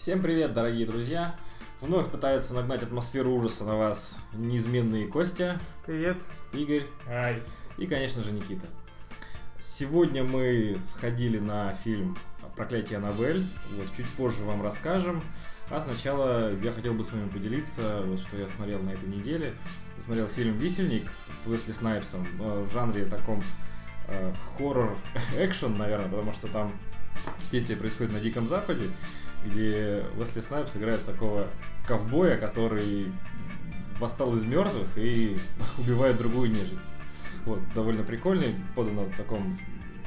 [0.00, 1.36] Всем привет, дорогие друзья!
[1.82, 6.16] Вновь пытаются нагнать атмосферу ужаса на вас неизменные Костя, Привет.
[6.54, 7.42] Игорь Ай.
[7.76, 8.64] и, конечно же, Никита.
[9.60, 12.16] Сегодня мы сходили на фильм
[12.56, 13.44] «Проклятие Аннабель».
[13.76, 15.22] Вот, чуть позже вам расскажем.
[15.68, 19.54] А сначала я хотел бы с вами поделиться, вот что я смотрел на этой неделе.
[19.98, 23.42] Я смотрел фильм «Висельник» с Уэсли Снайпсом э, в жанре таком
[24.08, 26.72] э, хоррор-экшен, наверное, потому что там
[27.52, 28.88] действие происходит на Диком Западе,
[29.44, 31.48] где Уэсли Снайпс играет такого
[31.86, 33.12] ковбоя, который
[33.98, 35.38] восстал из мертвых и
[35.78, 36.78] убивает другую нежить.
[37.46, 39.58] Вот, довольно прикольный, подано в таком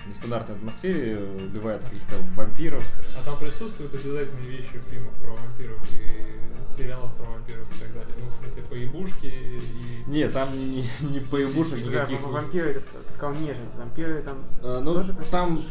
[0.08, 2.84] нестандартной атмосфере, убивает каких-то вампиров.
[3.20, 7.94] А там присутствуют обязательные вещи в фильмах про вампиров и сериалах про вампиров и так
[7.94, 8.14] далее.
[8.20, 9.62] Ну, в смысле, поебушки и...
[10.08, 11.84] Не, там не, не поебушек.
[11.86, 12.20] Да, никаких.
[12.26, 12.74] не- вампиры,
[13.08, 13.76] ты сказал нежить.
[13.78, 14.38] Вампиры там.
[14.62, 15.62] Э, Ну, Тоже там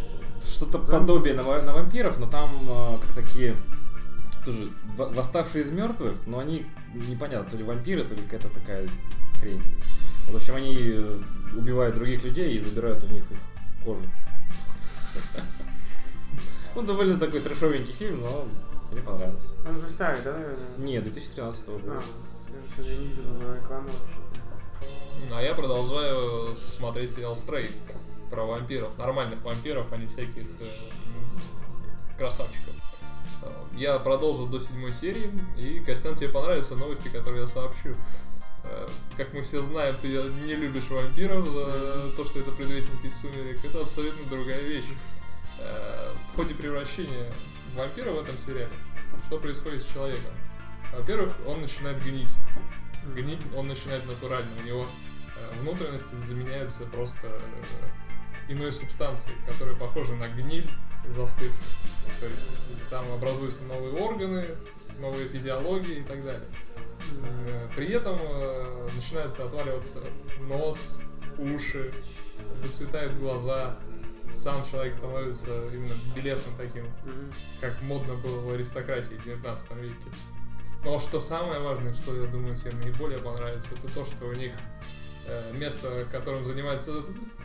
[0.47, 0.91] что-то Зомби?
[0.91, 3.55] подобие на, на вампиров, но там э, как такие
[4.45, 8.89] тоже во- восставшие из мертвых, но они непонятно, то ли вампиры, то ли какая-то такая
[9.41, 9.63] хрень.
[10.29, 11.21] В общем, они э,
[11.57, 13.39] убивают других людей и забирают у них их
[13.85, 14.03] кожу.
[16.75, 18.47] Он довольно такой трешовенький фильм, но
[18.91, 19.55] мне понравился.
[19.69, 20.67] Он уже старый, да, наверное?
[20.79, 21.83] Не, 2013 года.
[21.89, 22.03] А,
[22.51, 25.33] я что-то не видел его рекламу вообще.
[25.35, 27.71] А я продолжаю смотреть сериал Стрей
[28.33, 32.75] про вампиров, нормальных вампиров, а не всяких э, красавчиков.
[33.43, 37.95] Э, Я продолжил до седьмой серии, и, Костян, тебе понравятся новости, которые я сообщу.
[38.65, 38.89] Э,
[39.19, 40.09] Как мы все знаем, ты
[40.47, 43.63] не любишь вампиров за то, что это предвестник из сумерек.
[43.63, 44.89] Это абсолютно другая вещь.
[45.61, 47.31] Э, В ходе превращения
[47.77, 48.73] вампира в этом сериале,
[49.27, 50.33] что происходит с человеком?
[50.95, 52.33] Во-первых, он начинает гнить.
[53.15, 54.49] Гнить он начинает натурально.
[54.63, 54.87] У него
[55.61, 57.27] внутренности заменяются просто
[58.49, 60.71] иной субстанцией, которая похожа на гниль
[61.09, 61.53] застывшую.
[62.21, 64.47] То есть там образуются новые органы,
[65.01, 66.49] новые физиологии и так далее.
[67.47, 69.99] Э, При этом э, начинается отваливаться
[70.41, 70.99] нос,
[71.39, 71.93] уши,
[72.63, 73.79] зацветают глаза.
[74.35, 76.87] Сам человек становится именно белесом таким,
[77.61, 79.95] как модно было в аристократии в 19 веке.
[80.85, 84.53] Но что самое важное, что я думаю тебе наиболее понравится, это то, что у них
[85.55, 86.93] место, которым занимается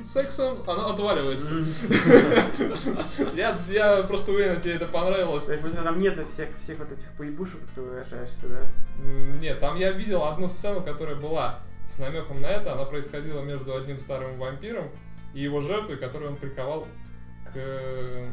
[0.02, 1.52] сексом, оно отваливается.
[3.36, 5.46] Я, я просто уверен, тебе это понравилось.
[5.46, 8.60] То есть там нет всех, всех вот этих поебушек, ты выражаешься, да?
[9.40, 12.74] Нет, там я видел одну сцену, которая была с намеком на это.
[12.74, 14.90] Она происходила между одним старым вампиром
[15.34, 16.88] и его жертвой, которую он приковал
[17.46, 18.28] к э,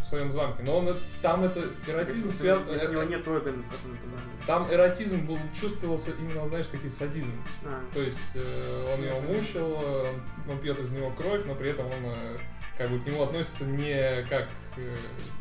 [0.00, 0.62] в своем замке.
[0.64, 2.68] Но он, там это эротизм связан...
[2.70, 4.24] Если у него нет органов, как он это может?
[4.46, 7.32] Там эротизм был, чувствовался именно, знаешь, такой садизм.
[7.64, 10.14] А, То есть э, он его мучил, э,
[10.50, 12.38] он пьет из него кровь, но при этом он э,
[12.76, 14.96] как бы к нему относится не как, э,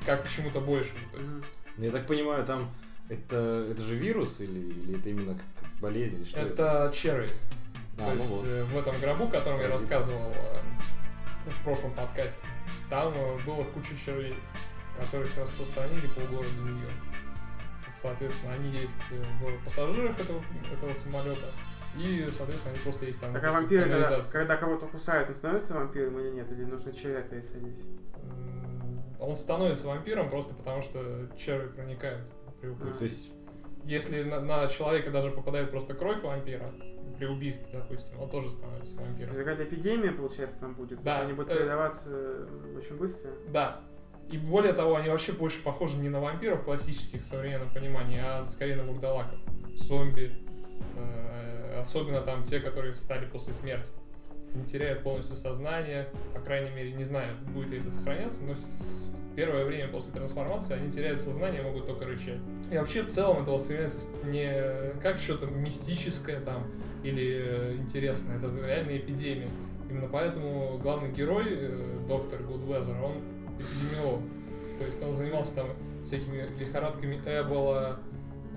[0.05, 0.99] как к чему-то большему.
[1.13, 1.43] То есть, мгм.
[1.77, 2.69] Я так понимаю, там
[3.07, 6.17] это, это же вирус или, или это именно как, болезнь?
[6.17, 7.29] или Что это черви.
[7.97, 8.45] А, То ну есть вот.
[8.45, 9.89] э, в этом гробу, о котором я Паразит.
[9.89, 10.57] рассказывал э,
[11.45, 12.45] в прошлом подкасте,
[12.89, 14.35] там э, было куча червей,
[14.99, 16.93] которых распространили по городу Нью-Йорк.
[17.77, 21.47] Со- Соответственно, они есть э, в пассажирах этого, этого самолета,
[21.97, 23.33] и, соответственно, они просто есть там.
[23.33, 26.51] Так а вампиры, когда, когда кого-то кусают, он становится вампиром или нет?
[26.51, 27.83] Или нужно червя пересадить?
[29.19, 32.29] Он становится вампиром просто потому, что черви проникают
[32.61, 32.97] при укусе.
[32.97, 33.31] То есть
[33.83, 36.71] Если на, на человека даже попадает просто кровь вампира,
[37.19, 39.33] при убийстве, допустим, он тоже становится вампиром.
[39.33, 41.03] есть какая-то эпидемия, получается, там будет?
[41.03, 43.31] Да, Они будут э, передаваться э, очень быстро?
[43.49, 43.81] Да.
[44.31, 48.45] И более того, они вообще больше похожи не на вампиров классических в современном понимании, а
[48.47, 49.37] скорее на вурдалаков.
[49.75, 50.33] Зомби.
[50.95, 53.91] Э, Особенно там те, которые стали после смерти.
[54.53, 56.09] Не теряют полностью сознание.
[56.33, 58.53] По крайней мере, не знаю, будет ли это сохраняться, но
[59.39, 62.41] первое время после трансформации они теряют сознание, могут только рычать.
[62.69, 66.67] И вообще в целом это воспринимается не как что-то мистическое там
[67.03, 68.37] или э, интересное.
[68.37, 69.47] Это реальная эпидемия.
[69.89, 73.13] Именно поэтому главный герой, э, доктор Гудвезер, он
[73.57, 74.19] эпидемиолог.
[74.77, 75.67] То есть он занимался там
[76.03, 78.01] всякими лихорадками Эбола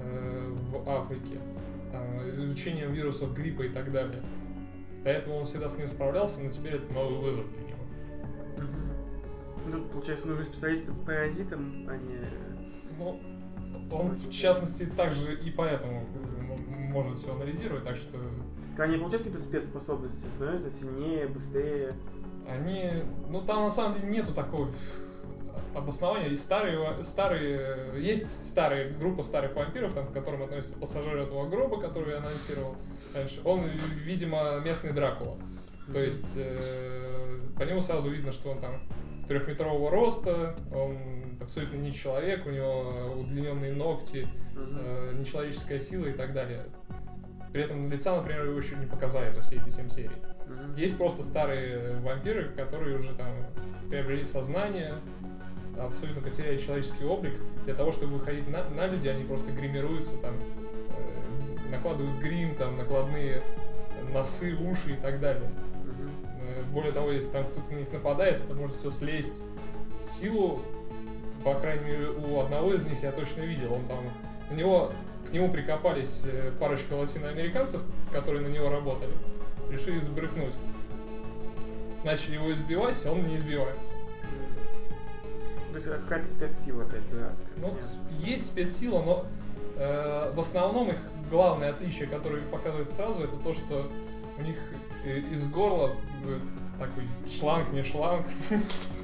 [0.02, 1.38] э, в Африке,
[1.93, 4.20] там, изучением вирусов гриппа и так далее.
[5.05, 7.71] До этого он всегда с ним справлялся, но теперь это новый вызов для
[9.70, 12.19] Тут, получается, нужен специалист по паразитам, а не...
[12.99, 13.20] Ну,
[13.91, 16.06] он, в частности, также и поэтому
[16.67, 18.19] может все анализировать, так что
[18.79, 21.94] они получают какие-то спецспособности, становятся сильнее, быстрее.
[22.49, 23.05] они...
[23.29, 24.70] Ну, там на самом деле нету такого
[25.75, 26.29] обоснования.
[26.29, 31.81] Есть старые, старые, есть старые группа старых вампиров, там, к которым относятся пассажиры этого гроба,
[31.81, 32.76] который я анонсировал
[33.15, 33.41] раньше.
[33.44, 33.65] Он,
[34.05, 35.38] видимо, местный Дракула.
[35.93, 38.81] То есть э, по нему сразу видно, что он там
[39.26, 40.98] трехметрового роста, он
[41.40, 46.64] абсолютно не человек, у него удлиненные ногти, э, нечеловеческая сила и так далее.
[47.52, 50.16] При этом лица, например, его еще не показали за все эти семь серий.
[50.76, 53.28] Есть просто старые вампиры, которые уже там
[53.90, 54.94] приобрели сознание,
[55.78, 57.38] абсолютно потеряли человеческий облик.
[57.64, 62.76] Для того, чтобы выходить на, на люди, они просто гримируются, там, э, накладывают грим, там,
[62.76, 63.42] накладные
[64.12, 65.50] носы, уши и так далее.
[66.43, 69.43] Э, Более того, если там кто-то на них нападает, это может все слезть.
[70.03, 70.62] Силу,
[71.44, 73.75] по крайней мере, у одного из них я точно видел.
[73.75, 73.99] Он там,
[74.50, 74.93] на него,
[75.29, 79.12] к нему прикопались э, парочка латиноамериканцев, которые на него работали.
[79.71, 80.55] Решили сбрыкнуть.
[82.05, 83.94] Начали его избивать, он не избивается.
[85.71, 87.49] То есть какая-то спецсила опять дурацкая.
[87.56, 88.27] Ну, понятно.
[88.27, 89.27] есть спецсила, но
[89.77, 90.97] э, в основном их
[91.31, 93.91] главное отличие, которое показывает сразу, это то, что
[94.39, 94.56] у них
[95.04, 95.93] из горла
[96.25, 96.38] э,
[96.78, 98.26] такой шланг, не шланг,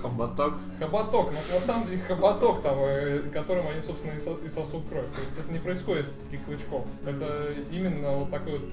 [0.03, 0.55] Хоботок.
[0.79, 4.89] Хоботок, но на самом деле хоботок там, э, которым они, собственно, и, со- и сосут
[4.89, 5.07] кровь.
[5.13, 6.87] То есть это не происходит из таких клычков.
[7.05, 8.69] Это именно вот такой вот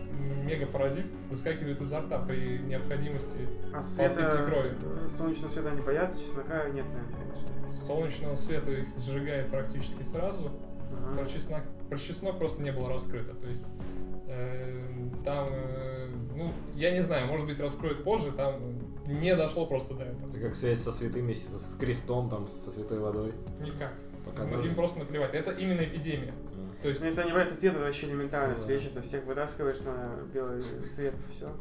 [0.46, 3.38] мега-паразит выскакивает изо рта при необходимости
[3.74, 4.78] А света, крови.
[5.06, 7.16] э, солнечного света они боятся, чеснока нет, наверное,
[7.58, 7.72] конечно.
[7.72, 10.52] солнечного света их сжигает практически сразу.
[10.92, 11.18] Ага.
[11.18, 13.34] Про чеснок, про чеснок просто не было раскрыто.
[13.34, 13.66] То есть
[14.28, 14.82] э,
[15.24, 15.85] там, э,
[16.36, 18.56] ну, я не знаю, может быть, раскроют позже, там
[19.08, 20.30] не дошло просто до этого.
[20.30, 23.34] Это как связь со святыми, с с крестом, там, со святой водой.
[23.64, 23.94] Никак.
[24.26, 24.70] Пока Ну, даже.
[24.70, 25.34] Им просто наплевать.
[25.36, 26.34] Это именно эпидемия.
[26.56, 26.82] А.
[26.82, 28.60] То есть, Ну, если они боятся цвета, это вообще элементарно Да.
[28.62, 30.64] свечится, всех вытаскиваешь на белый
[30.96, 31.52] свет, все.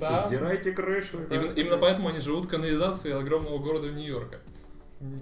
[0.00, 1.18] да, Сдирайте крышу.
[1.30, 4.40] Именно, именно поэтому они живут в канализации огромного города Нью-Йорка.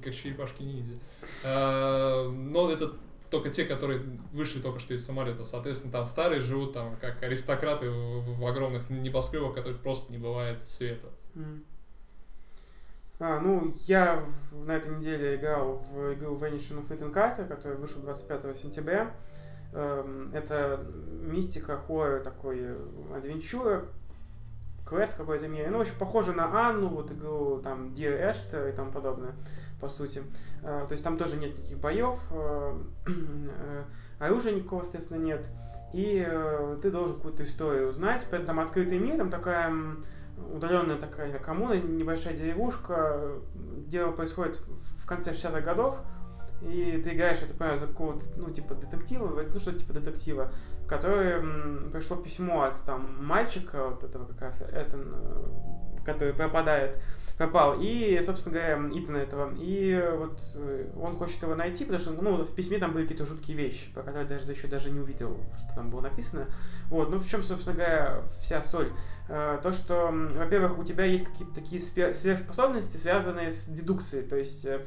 [0.05, 0.99] Как черепашки ниндзя.
[1.45, 2.93] А, Но это
[3.31, 4.01] только те, которые
[4.33, 5.45] вышли только что из самолета.
[5.45, 10.69] Соответственно, там старые живут там как аристократы в, в огромных небоскребах, которых просто не бывает
[10.69, 11.09] света.
[11.35, 11.65] М.
[13.21, 18.03] А, ну, я на этой неделе играл в игру Vanishing of Ethan Carter, которая вышла
[18.03, 19.15] 25 сентября.
[19.73, 20.85] Эм, Это
[21.23, 22.77] мистика, хоррор такой, э,
[23.15, 23.85] адвенчура,
[24.87, 25.71] квест какой-то мере.
[25.71, 29.35] Ну, очень похоже на Анну, вот игру там Dear Esther и тому подобное,
[29.81, 30.23] по сути.
[30.63, 32.79] Э, То есть там тоже нет никаких боев, э,
[34.19, 35.45] оружия никакого, естественно, нет.
[35.93, 38.27] И э, ты должен какую-то историю узнать.
[38.31, 39.73] При этом открытый мир, там такая
[40.53, 43.33] удаленная такая коммуна, небольшая деревушка.
[43.89, 44.57] Дело происходит
[45.03, 45.99] в конце 60-х годов.
[46.63, 50.53] И ты играешь, это понимаю, за какого-то, ну, типа детектива, ну, что типа детектива,
[50.87, 57.01] который м, пришло письмо от там мальчика, вот этого как раз, Этан, э, который пропадает,
[57.41, 62.13] пропал, и, собственно говоря, Итана этого, и вот э, он хочет его найти, потому что,
[62.21, 65.39] ну, в письме там были какие-то жуткие вещи, про которые даже еще даже не увидел,
[65.59, 66.49] что там было написано.
[66.91, 68.93] Вот, ну, в чем, собственно говоря, вся соль?
[69.31, 74.37] Э, То, что, во-первых, у тебя есть какие-то такие све- сверхспособности, связанные с дедукцией, то
[74.37, 74.83] есть э,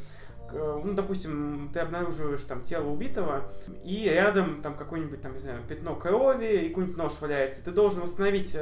[0.51, 3.49] ну, допустим, ты обнаруживаешь там тело убитого,
[3.83, 7.65] и рядом там какое-нибудь там, не знаю, пятно крови и какой-нибудь нож валяется.
[7.65, 8.55] Ты должен восстановить,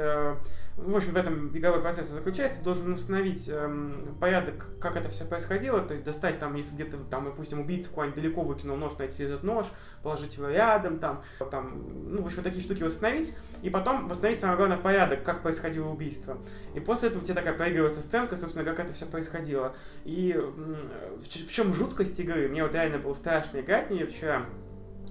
[0.76, 5.82] в общем, в этом игровой процесс заключается, должен установить эм, порядок, как это все происходило,
[5.82, 9.42] то есть достать там, если где-то там, допустим, убийца куда-нибудь далеко выкинул нож, найти этот
[9.42, 9.66] нож,
[10.02, 14.56] положить его рядом, там, там, ну, в общем, такие штуки восстановить, и потом восстановить, самое
[14.56, 16.38] главное, порядок, как происходило убийство.
[16.74, 19.74] И после этого у тебя такая проигрывается сценка, собственно, как это все происходило.
[20.04, 22.48] И в, в чем жуткость игры?
[22.48, 24.46] Мне вот реально было страшно играть в нее вчера.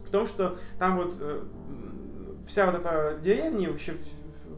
[0.07, 1.43] В том, что там вот э,
[2.47, 3.93] вся вот эта деревня вообще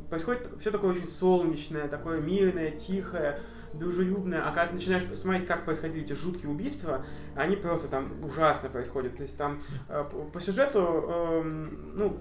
[0.10, 3.40] происходит все такое очень солнечное, такое мирное, тихое,
[3.74, 4.42] дружелюбное.
[4.42, 7.06] А когда ты начинаешь смотреть, как происходили эти жуткие убийства,
[7.36, 9.18] они просто там ужасно происходят.
[9.18, 12.18] То есть там э, по, сюжету, эм, ну,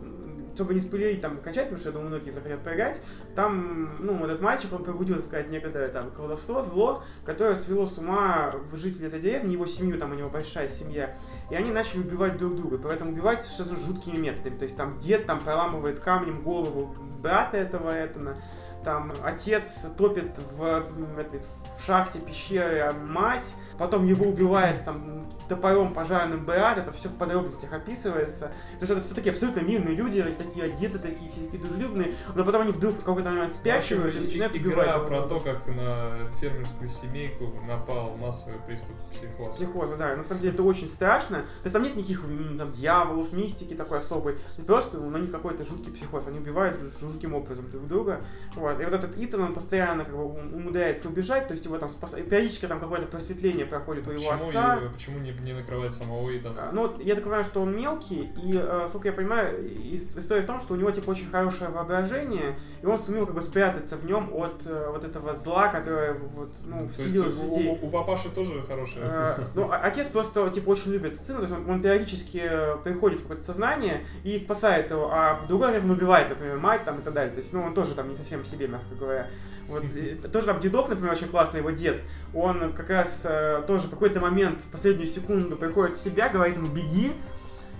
[0.54, 3.02] чтобы не спойлерить там окончательно, потому что я думаю, многие захотят поиграть,
[3.34, 7.98] там, ну, этот мальчик, он пробудил, так сказать, некоторое там колдовство, зло, которое свело с
[7.98, 11.16] ума жителей этой деревни, его семью, там у него большая семья,
[11.50, 15.26] и они начали убивать друг друга, поэтому убивать что-то жуткими методами, то есть там дед
[15.26, 18.36] там проламывает камнем голову брата этого Этана,
[18.84, 21.40] там отец топит в, этой,
[21.82, 27.16] в шахте пещеры а мать, потом его убивает там топором пожарным брат, это все в
[27.16, 28.52] подробностях описывается.
[28.78, 32.44] То есть это все такие абсолютно мирные люди, такие одеты, такие все такие дружелюбные, но
[32.44, 34.86] потом они вдруг в какой-то момент спящивают и Вообще, начинают и- убивать.
[34.88, 36.10] Игра про то, как на
[36.40, 39.56] фермерскую семейку напал массовый приступ психоза.
[39.56, 40.16] Психоза, да.
[40.16, 41.38] На самом деле это очень страшно.
[41.38, 42.22] То есть там нет никаких
[42.56, 44.38] там, дьяволов, мистики такой особой.
[44.66, 46.28] Просто у них какой-то жуткий психоз.
[46.28, 48.20] Они убивают жутким образом друг друга.
[48.54, 48.80] Вот.
[48.80, 51.90] И вот этот Итан, он постоянно как бы ум- умудряется убежать, то есть его там
[51.90, 52.12] спас...
[52.14, 54.74] периодически там какое-то просветление проходит у его Почему, отца.
[54.76, 56.68] его- почему не, не накрывает самого Итана?
[56.68, 60.42] А, Ну, я так понимаю, что он мелкий, и, э, сколько я понимаю, ис- история
[60.42, 63.96] в том, что у него, типа, очень хорошее воображение, и он сумел, как бы, спрятаться
[63.96, 67.78] в нем от э, вот этого зла, которое, вот, ну, То есть в людей.
[67.82, 69.04] у- у папаши тоже хорошая.
[69.38, 72.42] Э, Ну, а- отец просто, типа, очень любит сына, то есть он, он периодически
[72.84, 76.84] приходит в какое-то сознание и спасает его, а в другое время он убивает, например, мать
[76.84, 77.32] там и так далее.
[77.32, 79.28] То есть, ну, он тоже там не совсем в себе, мягко говоря.
[79.72, 82.00] Вот, тоже там дедок, например, очень классный, его дед,
[82.34, 86.56] он как раз э, тоже в какой-то момент, в последнюю секунду приходит в себя, говорит
[86.56, 87.12] ему «беги»,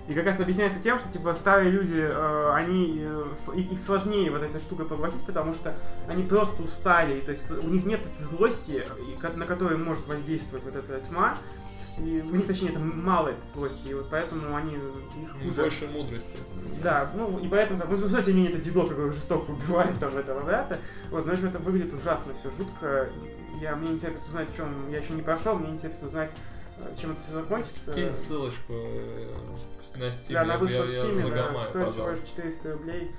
[0.07, 4.41] и как раз объясняется тем, что типа старые люди, э, они э, их сложнее вот
[4.41, 5.75] этой штукой поглотить, потому что
[6.09, 8.83] они просто устали, то есть у них нет этой злости,
[9.35, 11.37] на которую может воздействовать вот эта тьма,
[11.97, 15.61] и у них, точнее, это мало этой злости, и вот поэтому они их хуже...
[15.61, 16.37] Больше мудрости.
[16.81, 19.99] Да, ну и поэтому, как, ну, ну, тем не менее, это дедок, какой жестоко убивает
[19.99, 20.79] там этого брата.
[21.11, 23.09] Вот, но в общем, это выглядит ужасно, все жутко.
[23.61, 26.31] Я, мне интересно узнать, в чем я еще не прошел, мне интересно узнать,
[26.79, 27.93] э, чем это все закончится.
[27.93, 29.27] Кинь ссылочку э,
[29.95, 33.11] на Steam, Да, она вышла в Steam, да, стоит всего лишь 400 рублей.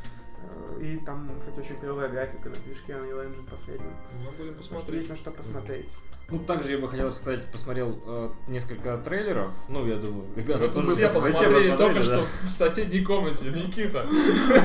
[0.42, 3.94] Э, И там, кстати, очень клевая графика на движке Unreal Engine последнем.
[4.24, 4.96] Ну, будем посмотреть.
[4.96, 5.90] есть на что посмотреть.
[6.30, 9.52] Ну, также я бы хотел сказать, посмотрел э, несколько трейлеров.
[9.68, 12.02] Ну, я думаю, ребята тоже все пос- посмотрели только да.
[12.02, 14.06] что в соседней комнате, Никита.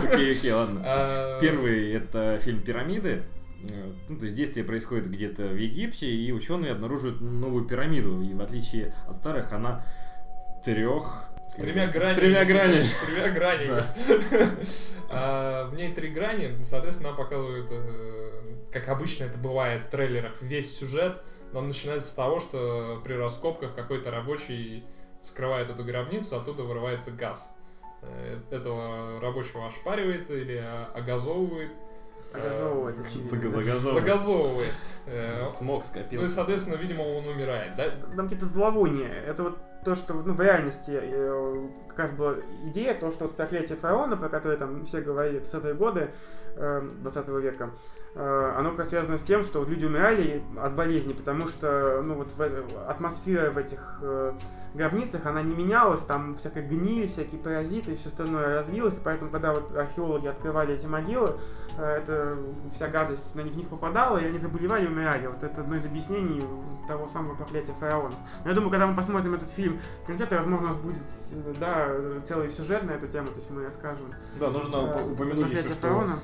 [0.09, 0.81] Окей, окей, ладно.
[0.85, 3.23] А, Первый это фильм «Пирамиды».
[4.07, 8.21] Ну, то есть действие происходит где-то в Египте, и ученые обнаруживают новую пирамиду.
[8.21, 9.83] И в отличие от старых, она
[10.63, 11.25] трех...
[11.47, 12.13] С тремя гранями.
[12.15, 12.83] С тремя гранями.
[12.83, 13.83] С тремя гранями.
[15.09, 18.31] А, В ней три грани, соответственно, нам показывают, э,
[18.71, 21.21] как обычно это бывает в трейлерах, весь сюжет.
[21.51, 24.85] Но он начинается с того, что при раскопках какой-то рабочий
[25.21, 27.55] вскрывает эту гробницу, оттуда вырывается газ.
[28.01, 31.71] Э, Этого рабочего ошпаривает или а, огазовывает.
[32.33, 33.93] Зага- загазовывает.
[33.93, 34.73] Загазовывает.
[35.07, 37.89] Э, Смог Ну и, соответственно, видимо, он умирает, да?
[37.89, 39.09] Там какие-то зловония.
[39.09, 43.35] Это вот то, что ну, в реальности э, как раз была идея, то, что вот
[43.35, 46.11] проклятие фараона, про которое там все говорили 30-е годы
[46.55, 47.71] э, 20 века,
[48.15, 52.15] э, оно как раз связано с тем, что люди умирали от болезни, потому что ну,
[52.15, 54.33] вот в- атмосфера в этих э,
[54.73, 59.29] гробницах, она не менялась, там всякая гниль, всякие паразиты и все остальное развилось, и поэтому,
[59.29, 61.35] когда вот археологи открывали эти могилы,
[61.77, 62.37] э, это
[62.73, 65.27] вся гадость на них, в попадала, и они заболевали и умирали.
[65.27, 66.45] Вот это одно из объяснений
[66.87, 68.15] того самого проклятия фараона.
[68.43, 71.03] Но я думаю, когда мы посмотрим этот фильм в кинотеатре, возможно, у нас будет
[71.33, 71.53] э,
[71.97, 74.13] да, целый сюжет на эту тему, то есть мы расскажем.
[74.39, 76.19] Да, нужно э, уп- упомянуть еще, «Проклятие что фараона».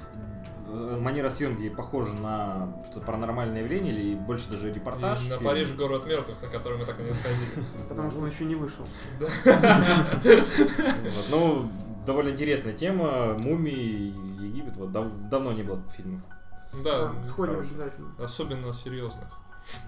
[0.68, 5.20] э, манера съемки похожа на что-то паранормальное явление или больше даже репортаж.
[5.26, 5.50] И на фильм.
[5.50, 7.66] Париж город мертвых, на который мы так и не сходили.
[7.90, 8.86] Потому что он еще не вышел.
[11.32, 11.70] Ну,
[12.06, 13.34] довольно интересная тема.
[13.38, 14.78] Мумии, Египет.
[14.78, 16.22] Вот дав- давно не было фильмов.
[16.84, 18.12] Да, Да, сходим обязательно.
[18.20, 19.40] особенно серьезных.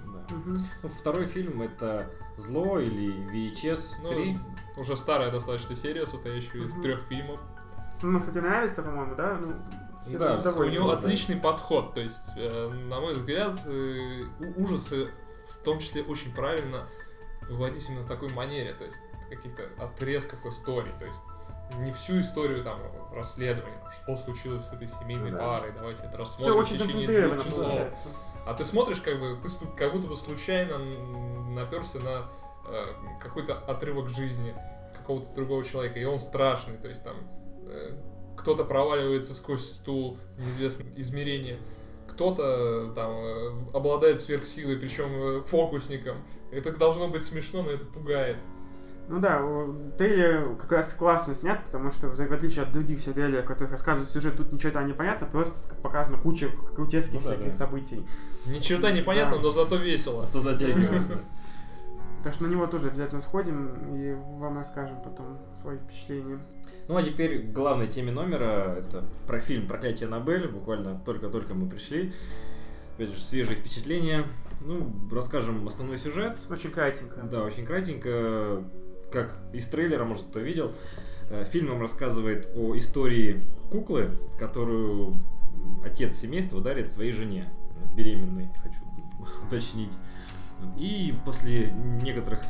[0.05, 0.34] Да.
[0.36, 0.57] Мгм.
[0.84, 4.39] Ну, второй фильм это Зло или VHS Ну, 3.
[4.77, 7.39] Уже старая достаточно серия, состоящая из трех фильмов.
[8.01, 9.34] Ну, кстати, нравится, по-моему, да?
[9.39, 9.55] Ну,
[10.05, 15.10] все Да, У него отличный подход, то есть, э, на мой взгляд, э, ужасы
[15.51, 16.88] в том числе очень правильно
[17.50, 18.98] выводить именно в такой манере, то есть
[19.29, 21.22] каких-то отрезков историй, то есть
[21.79, 22.79] не всю историю там
[23.13, 25.38] расследования, что случилось с этой семейной Да.
[25.38, 27.63] парой, давайте это Все рассмотрим в очень течение двух часов.
[27.63, 28.07] получается.
[28.46, 32.29] А ты смотришь, как бы, ты как будто бы случайно наперся на
[33.21, 34.53] какой-то отрывок жизни
[34.95, 37.15] какого-то другого человека, и он страшный, то есть там
[37.67, 37.91] э,
[38.38, 41.59] кто-то проваливается сквозь стул, неизвестное измерение,
[42.07, 46.17] кто-то там э, обладает сверхсилой, причем э, фокусником.
[46.51, 48.38] Это должно быть смешно, но это пугает.
[49.09, 49.41] Ну да,
[49.97, 53.71] трейлер как раз классно снят, потому что, в отличие от других всех трейлеров, в которых
[53.71, 57.57] рассказывают сюжет, тут ничего там не понятно, просто показана куча крутецких Ну да, всяких да.
[57.57, 58.05] событий.
[58.47, 59.43] Ни черта непонятно, Да.
[59.43, 60.17] но зато весело.
[60.17, 61.03] Просто затягивает.
[62.27, 66.46] Так что на него тоже обязательно сходим и вам расскажем потом свои впечатления.
[66.89, 68.75] Ну а теперь к главной теме номера.
[68.79, 70.50] Это про фильм «Проклятие Аннабель».
[70.50, 72.12] Буквально только-только мы пришли.
[72.96, 74.25] Опять же, свежие впечатления.
[74.60, 76.38] Ну, расскажем основной сюжет.
[76.50, 77.22] Очень кратенько.
[77.22, 78.62] Да, очень кратенько,
[79.10, 80.74] как из трейлера, может, кто видел.
[81.29, 83.41] Э, Фильм нам рассказывает о истории
[83.72, 85.13] куклы, которую
[85.86, 87.48] отец семейства дарит своей жене,
[87.96, 88.81] беременной, хочу
[89.46, 89.98] уточнить.
[90.78, 92.42] И после некоторых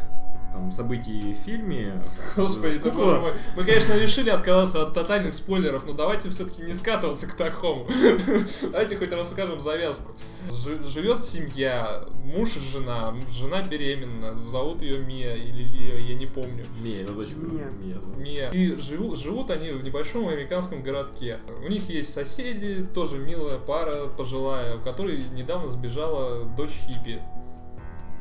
[0.54, 2.02] там, событий в фильме.
[2.36, 3.34] Господи, ты Кукла- боже мой.
[3.56, 7.86] Мы, конечно, решили отказаться от тотальных спойлеров, но давайте все-таки не скатываться к такому.
[8.72, 10.14] Давайте хоть расскажем завязку.
[10.52, 13.14] Жи- Живет семья, муж и жена.
[13.30, 16.66] Жена беременна, зовут ее Мия или Лия, я не помню.
[16.82, 17.70] Мия, это дочь Мия.
[17.72, 18.00] Мия.
[18.18, 18.50] Мия.
[18.52, 21.40] И живут, живут они в небольшом американском городке.
[21.64, 27.22] У них есть соседи, тоже милая пара пожилая, у которой недавно сбежала дочь хиппи.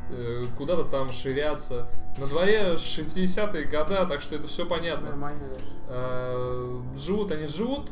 [0.09, 1.87] Э, Куда-то там ширяться.
[2.17, 5.09] На дворе 60-е года, так что это все понятно.
[5.09, 5.65] Нормально даже.
[5.89, 7.89] Э, Живут они живут.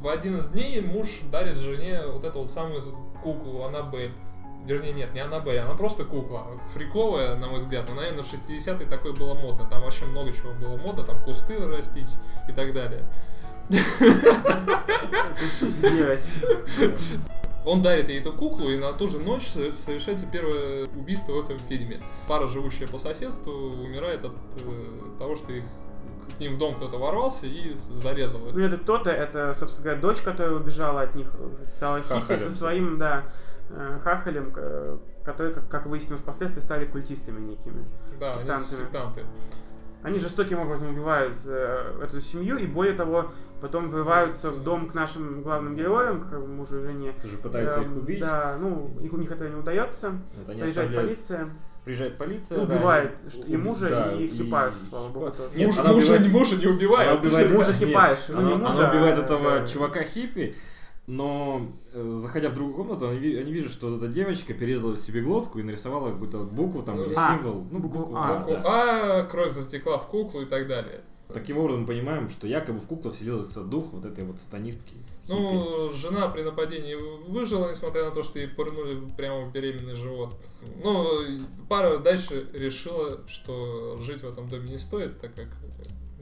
[0.00, 2.82] В один из дней муж дарит жене вот эту вот самую
[3.22, 4.12] куклу Аннабель.
[4.66, 6.46] Вернее, нет, не Аннабель, она просто кукла.
[6.74, 9.66] Фриковая, на мой взгляд, но, наверное, в 60-е такое было модно.
[9.70, 12.08] Там вообще много чего было модно, там кусты растить
[12.48, 13.04] и так далее.
[13.68, 13.82] Где
[16.04, 16.44] растить?
[17.64, 21.44] Он дарит ей эту куклу, и на ту же ночь со- совершается первое убийство в
[21.44, 22.02] этом фильме.
[22.28, 25.64] Пара, живущая по соседству, умирает от э, того, что их
[26.36, 28.54] к ним в дом кто-то ворвался и зарезал их.
[28.54, 32.40] Ну, это кто-то, это, собственно говоря, дочь, которая убежала от них, э, стала Хахалем.
[32.40, 33.24] со своим, да,
[33.70, 34.52] э, хахалем,
[35.24, 37.84] которые, как, как выяснилось впоследствии, стали культистами некими.
[38.20, 38.66] Да, они Сектантами.
[38.80, 39.20] сектанты.
[40.02, 43.32] Они жестоким образом убивают э, эту семью, и более того,
[43.64, 47.12] потом врываются в дом к нашим главным героям, к мужу и жене.
[47.22, 48.20] Тоже пытаются их Эм, убить.
[48.20, 50.10] Да, ну, их, у них это не удается.
[50.38, 51.48] Вот они Приезжает оставляют- полиция.
[51.86, 55.56] Приезжает полиция, Ну, да, убивает они- что- и мужа, да, и экипаж, слава богу, тоже.
[55.56, 57.10] Нет, Муж, она мужа, убивает- мужа не убивает.
[57.10, 59.66] Она убивает Мужа нет, хипаешь, ну, она, не она мужа, убивает а, этого да.
[59.66, 60.54] чувака хиппи,
[61.06, 65.22] но э, заходя в другую комнату, они, они видят, что вот эта девочка перерезала себе
[65.22, 67.66] глотку и нарисовала какую-то букву там или А, символ.
[67.70, 68.28] Ну, букву букву А.
[68.30, 68.62] А, Букву да.
[68.64, 71.00] А, кровь затекла в куклу и так далее.
[71.32, 74.90] Таким образом мы понимаем, что якобы в куклу вселился дух вот этой вот сатанистки.
[74.90, 75.04] хиппи.
[75.28, 80.34] Ну, жена при нападении выжила, несмотря на то, что ей пырнули прямо в беременный живот.
[80.82, 81.08] Ну,
[81.68, 85.48] пара дальше решила, что жить в этом доме не стоит, так как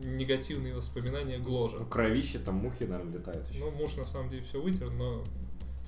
[0.04, 1.80] негативные воспоминания гложат.
[1.80, 3.60] Ну, кровище, там мухи, наверное, летают еще.
[3.60, 5.24] Ну, муж на самом деле все вытер, но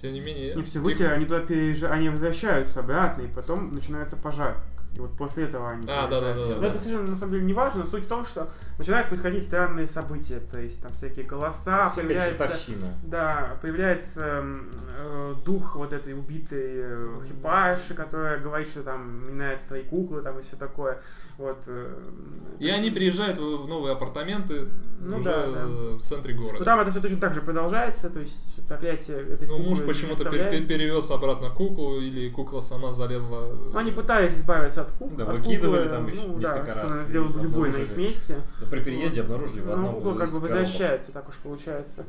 [0.01, 0.55] тем не менее...
[0.55, 4.63] Не все их- выйти, они туда переезжают, они возвращаются обратно, и потом начинается пожар.
[4.95, 6.11] И вот после этого они А, переезжают.
[6.11, 6.61] да-да-да-да.
[6.61, 7.85] Но это совершенно на самом деле не важно.
[7.87, 8.49] Суть в том, что
[8.79, 10.39] начинают происходить странные события.
[10.51, 12.39] То есть там всякие голоса, Всякая появляется...
[12.39, 12.87] чертовщина.
[13.05, 19.83] Да, появляется э, дух вот этой убитой э, хипаши, которая говорит, что там минается твои
[19.83, 21.01] куклы, там и все такое.
[21.39, 21.59] Вот.
[21.67, 21.93] э,
[22.61, 24.69] И они приезжают в в новые апартаменты
[25.01, 25.67] Ну уже да, да.
[25.67, 26.59] в центре города.
[26.59, 30.25] Ну, там это все точно так же продолжается, то есть проклятие этой Ну, муж почему-то
[30.25, 33.53] пер- перевез обратно куклу, или кукла сама залезла.
[33.73, 35.17] Ну, они пытались избавиться от куклы.
[35.19, 37.97] Да, выкидывали там еще ну, да, несколько что раз она и сделала любой на их
[37.97, 38.37] месте.
[38.61, 42.05] Да при переезде обнаружили в Ну, одном кукла как из бы возвращается, так уж получается.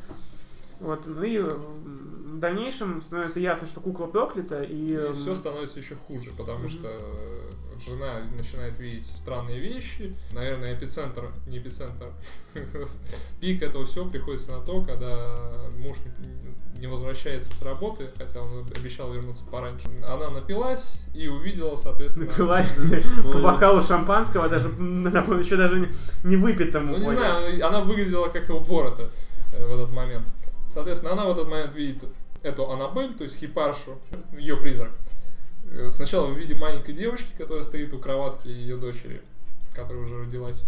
[0.82, 4.92] Вот, ну и в дальнейшем становится ясно, что кукла проклята, и...
[4.94, 6.68] И все становится еще хуже, потому Мгм.
[6.70, 7.54] что э,
[7.86, 10.14] жена начинает видеть странные вещи.
[10.34, 12.12] Наверное, эпицентр, не эпицентр,
[13.40, 15.96] пик этого всего приходится на то, когда муж
[16.80, 19.88] не- возвращается с работы, хотя он обещал вернуться пораньше.
[20.08, 22.28] Она напилась и увидела, соответственно...
[22.28, 22.72] Напилась
[23.34, 25.90] по бокалу шампанского, даже еще даже
[26.24, 26.98] не, выпитому.
[26.98, 29.10] Ну, не знаю, она выглядела как-то упорото
[29.54, 30.26] э, в этот момент.
[30.68, 32.04] Соответственно, она в этот момент видит
[32.44, 33.98] эту Аннабель, то есть хипаршу,
[34.38, 34.92] ее призрак.
[35.72, 39.22] Э, Сначала в виде маленькой девочки, которая стоит у кроватки ее дочери,
[39.76, 40.64] которая уже родилась.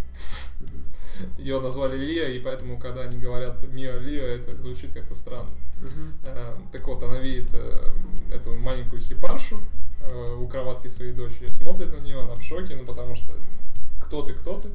[1.38, 5.50] Ее назвали Лия, и поэтому, когда они говорят Миа Лия, это звучит как-то странно.
[6.24, 7.91] Э, Так вот, она видит э,
[8.34, 9.60] эту маленькую хипаршу
[10.02, 13.34] э, у кроватки своей дочери, смотрит на нее, она в шоке, ну потому что
[14.00, 14.70] кто ты, кто ты.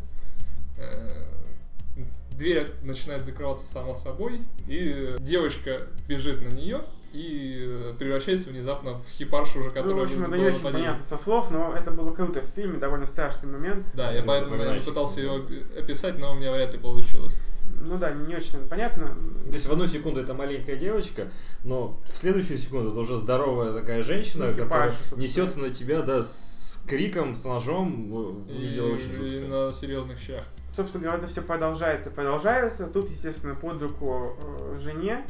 [2.30, 9.08] Дверь начинает закрываться сама собой, и девочка бежит на нее и э, превращается внезапно в
[9.10, 12.12] хипаршу уже, Ну, которая в общем, это не очень понятно со слов, но это было
[12.12, 13.84] круто в фильме, довольно страшный момент.
[13.94, 15.78] Да, я Это поэтому наверное, пытался ее момент.
[15.78, 17.34] описать, но у меня вряд ли получилось.
[17.80, 19.08] Ну да, не очень понятно.
[19.48, 21.28] То есть в одну секунду это маленькая девочка,
[21.64, 26.22] но в следующую секунду это уже здоровая такая женщина, Ну, которая несется на тебя, да,
[26.22, 28.08] с криком, с ножом.
[28.08, 29.48] ну, И, Выглядело очень и жутко.
[29.48, 30.44] на серьезных щах.
[30.74, 32.86] Собственно говоря, это все продолжается, продолжается.
[32.86, 35.26] Тут, естественно, под руку э, жене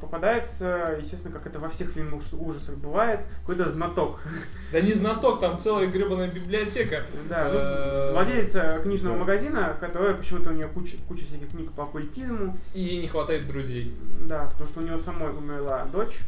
[0.00, 4.20] попадается, естественно, как это во всех фильмах ужас- ужасах бывает, какой-то знаток.
[4.72, 7.06] Да не знаток, там целая гребаная библиотека.
[7.28, 9.20] Да, Э, ну, владелица книжного да.
[9.20, 12.56] магазина, которая почему-то у нее куча, куча всяких книг по оккультизму.
[12.74, 13.94] И ей не хватает друзей.
[14.28, 16.18] Да, потому что у нее самой умерла дочь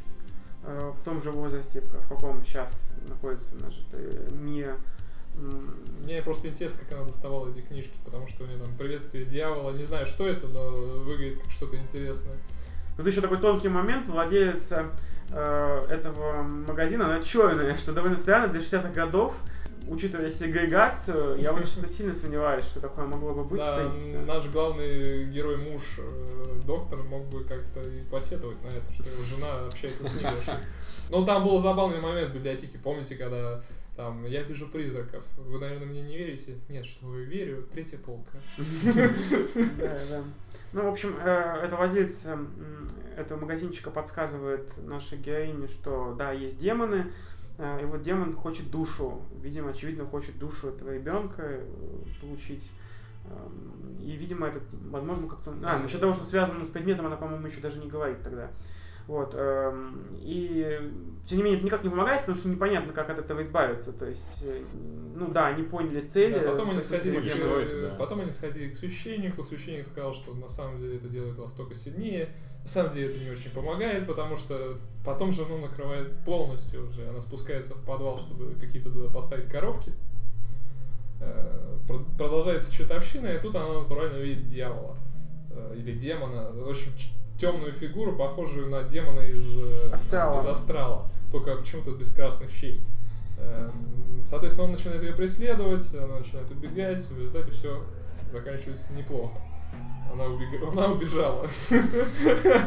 [0.64, 2.68] э, в том же возрасте, в каком сейчас
[3.08, 4.76] находится наша э, Мия.
[6.02, 9.72] Мне просто интересно, как она доставала эти книжки, потому что у нее там приветствие дьявола.
[9.72, 12.36] Не знаю, что это, но выглядит как что-то интересное.
[13.00, 14.90] Тут еще такой тонкий момент, владелица
[15.30, 19.34] э, этого магазина, она черная, что довольно странно для 60-х годов.
[19.88, 23.90] учитывая сегрегацию, я вот что сильно сомневаюсь, что такое могло бы быть, Да,
[24.26, 29.22] наш главный герой муж э, доктор мог бы как-то и посетовать на это, что его
[29.22, 30.54] жена общается с негршей.
[31.08, 33.62] Ну, там был забавный момент в библиотеке, помните, когда
[34.00, 35.26] там я вижу призраков.
[35.36, 36.58] Вы, наверное, мне не верите?
[36.70, 37.66] Нет, что вы верю.
[37.70, 38.38] Третья полка.
[39.78, 40.24] Да, да.
[40.72, 46.32] Ну, в общем, э, это владелец э, м, этого магазинчика подсказывает нашей героине, что да,
[46.32, 47.12] есть демоны,
[47.58, 51.66] э, и вот демон хочет душу, видимо, очевидно, хочет душу этого ребенка э,
[52.20, 52.70] получить.
[53.24, 54.60] Эм, И, видимо, это,
[54.90, 55.52] возможно, как-то...
[55.62, 58.48] А, насчет того, что связано с предметом, она, по-моему, еще даже не говорит тогда.
[59.06, 59.34] Вот.
[59.34, 60.80] эм, И,
[61.26, 63.92] тем не менее, это никак не помогает, потому что непонятно, как от этого избавиться.
[63.92, 64.62] То есть, э,
[65.14, 66.34] ну да, они поняли цели.
[66.38, 67.94] Да, потом они сходили, Или к- что это, да.
[67.96, 69.42] потом они сходили к священнику.
[69.42, 72.28] Священник сказал, что на самом деле это делает вас только сильнее.
[72.62, 77.08] На самом деле это не очень помогает, потому что потом жену накрывает полностью уже.
[77.08, 79.92] Она спускается в подвал, чтобы какие-то туда поставить коробки.
[81.20, 84.96] Э, про- Продолжается чертовщина, и тут она натурально видит дьявола.
[85.50, 86.50] Э, Или демона.
[86.52, 86.92] В общем,
[87.40, 90.38] темную фигуру, похожую на демона из, э, Астрала.
[90.40, 91.11] из астрала.
[91.33, 92.81] Только почему-то без красных щей.
[93.38, 93.68] Э,
[94.22, 97.83] Соответственно, он начинает ее преследовать, она начинает убегать, в результате все
[98.31, 99.38] заканчивается неплохо.
[100.12, 101.46] Она, убега- она убежала.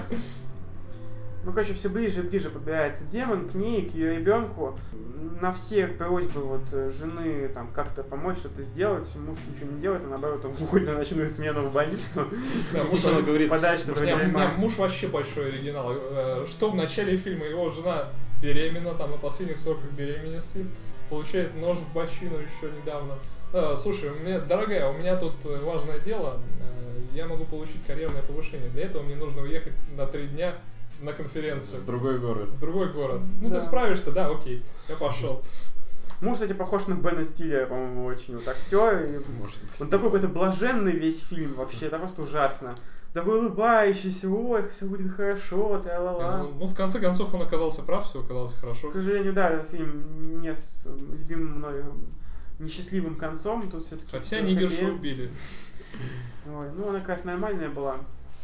[1.45, 4.79] Ну, короче, все ближе и ближе подбирается демон к ней, к ее ребенку.
[5.41, 10.05] На все просьбы вот э, жены там как-то помочь, что-то сделать, муж ничего не делает,
[10.05, 12.27] а наоборот, он уходит на ночную смену в больницу.
[12.71, 13.87] Да, муж, говорит, Подальше
[14.77, 15.91] вообще большой оригинал.
[15.93, 18.09] Э, Что в начале фильма его жена
[18.41, 20.65] беременна, там на последних сроках беременности,
[21.09, 23.15] получает нож в бочину еще недавно.
[23.53, 26.39] Э, Слушай, у меня, дорогая, у меня тут важное дело.
[27.13, 28.69] Я могу получить карьерное повышение.
[28.69, 30.55] Для этого мне нужно уехать на три дня
[31.01, 31.81] на конференцию.
[31.81, 32.49] В другой город.
[32.49, 33.21] В другой город.
[33.41, 33.59] Ну, Да.
[33.59, 35.41] ты справишься, да, окей, я пошел.
[36.21, 38.35] Муж, кстати, похож на Бена Стиллера, по-моему, очень.
[38.35, 39.01] Вот актер.
[39.03, 39.09] и
[39.41, 39.81] Может быть.
[39.81, 42.75] Он такой какой-то блаженный весь фильм вообще, это просто ужасно.
[43.13, 46.37] Такой улыбающийся, ой, все будет хорошо, Ну, та-ла-ла.
[46.57, 48.89] ну, в конце концов, он оказался прав, все оказалось хорошо.
[48.89, 51.83] К сожалению, да, этот фильм не с любимым мной
[52.59, 53.61] несчастливым концом.
[53.69, 55.29] Тут все-таки Хотя Нигершу убили.
[56.47, 57.97] Ой, ну она какая-то нормальная была.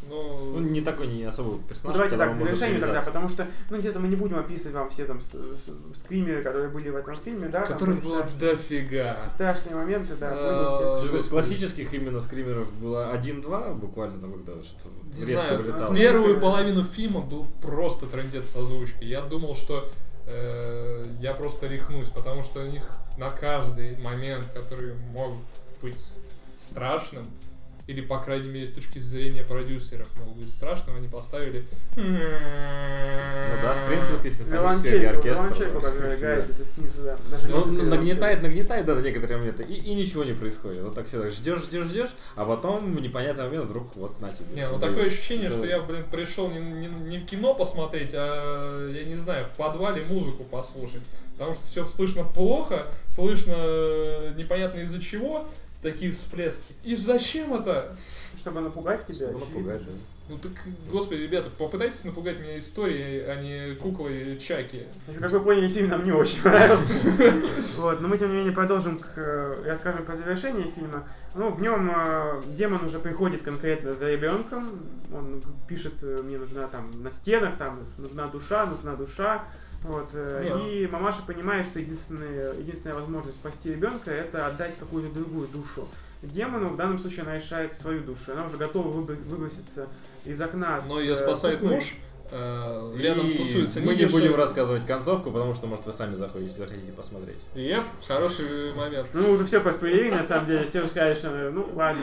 [0.08, 3.78] Ну, Ну, не такой не особый Ну, персонаж, давайте так, завершению тогда, потому что, ну,
[3.78, 5.22] где-то мы не будем описывать вам все там
[5.94, 7.62] скримеры, которые были в этом фильме, да?
[7.62, 9.18] которых были было страшные- дофига.
[9.36, 10.32] Страшные моменты, да.
[10.34, 11.22] А, были.
[11.22, 15.96] Классических именно скримеров было один-два, буквально там когда что Не резко знаю, вылетало.
[15.96, 19.08] первую половину фильма был просто трендец с озвучкой.
[19.08, 19.88] Я думал, что
[20.28, 22.84] э, я просто рехнусь, потому что у них
[23.18, 25.34] на каждый момент, который мог
[25.82, 26.16] быть
[26.58, 27.26] страшным,
[27.90, 31.64] или, по крайней мере, с точки зрения продюсеров мог быть страшным, они поставили...
[31.96, 32.20] Ну
[33.64, 35.44] да, Спрингфилдский симфонический Виолончельку, оркестр.
[35.44, 37.18] виолончельку, которая играет снизу, да.
[37.48, 40.84] Ну, эта нагнетает, нагнетает, да, на некоторые моменты, и, и ничего не происходит.
[40.84, 44.46] Вот так всегда ждешь, ждешь, ждешь, а потом в непонятный момент вдруг вот на тебе.
[44.54, 48.88] Не, ну такое ощущение, что я, блин, пришел не, не, не в кино посмотреть, а,
[48.92, 51.02] я не знаю, в подвале музыку послушать.
[51.34, 53.54] Потому что все слышно плохо, слышно
[54.38, 55.48] непонятно из-за чего,
[55.82, 56.74] такие всплески.
[56.84, 57.96] И зачем это?
[58.38, 59.30] Чтобы напугать тебя.
[59.30, 59.92] Чтобы напугать, да.
[60.30, 60.52] Ну так,
[60.92, 64.84] господи, ребята, попытайтесь напугать меня историей, а не куклой Чаки.
[65.06, 67.12] Значит, Как вы поняли, фильм нам не очень понравился.
[67.78, 71.08] Вот, но мы тем не менее продолжим к, э, и расскажем про завершение фильма.
[71.34, 74.70] Ну, в нем э, демон уже приходит конкретно за ребенком.
[75.12, 79.46] Он пишет, э, мне нужна там на стенах, там нужна душа, нужна душа.
[79.84, 84.78] Вот, э, Не, ну- и мамаша понимает, что единственная, единственная возможность спасти ребенка это отдать
[84.78, 85.88] какую-то другую душу.
[86.22, 88.34] Демону в данном случае она решает свою душу.
[88.34, 89.88] Она уже готова выбро- выброситься
[90.26, 90.82] из окна.
[90.82, 91.76] с, Но ее э, спасает куклой.
[91.76, 91.96] муж,
[92.32, 96.58] э, рядом И тусуется мы не будем рассказывать концовку, потому что, может, вы сами захотите,
[96.58, 97.46] захотите посмотреть.
[97.56, 99.08] Еп, хороший момент.
[99.14, 100.66] Ну, уже все проспойлерили, на самом деле.
[100.68, 102.02] Все уже сказали, что, ну, ладно.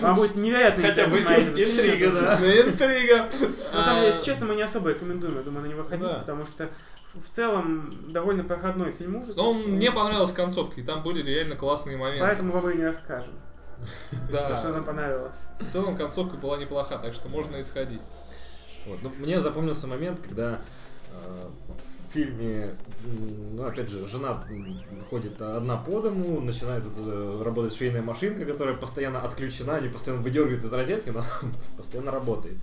[0.00, 2.38] Вам будет невероятно Хотя бы интрига, да.
[2.40, 3.16] Ну, Интрига.
[3.72, 6.08] На самом деле, А, если честно, мы не особо рекомендуем, я думаю, на него ходить,
[6.20, 6.68] потому что
[7.14, 9.36] в целом довольно проходной фильм ужасов.
[9.36, 12.20] Но он мне понравилась концовка, и там были реально классные моменты.
[12.24, 13.32] Поэтому вам и не расскажем,
[14.30, 14.58] Да.
[14.60, 15.38] что нам понравилось.
[15.60, 18.02] В целом концовка была неплоха, так что можно исходить.
[18.88, 18.98] Вот.
[19.02, 20.60] Ну, мне запомнился момент, когда
[21.12, 21.48] э,
[22.08, 22.74] в фильме,
[23.52, 24.42] ну, опять же, жена
[25.10, 30.64] ходит одна по дому, начинает э, работать швейная машинка, которая постоянно отключена, они постоянно выдергивают
[30.64, 31.22] из розетки, но
[31.76, 32.56] постоянно работает.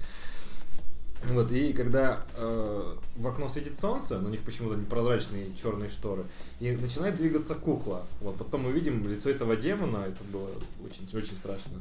[1.27, 6.23] Вот, и когда э, в окно светит солнце, у них почему-то непрозрачные черные шторы,
[6.59, 8.03] и начинает двигаться кукла.
[8.21, 10.49] Вот, потом мы видим лицо этого демона, это было
[10.83, 11.79] очень, очень страшно.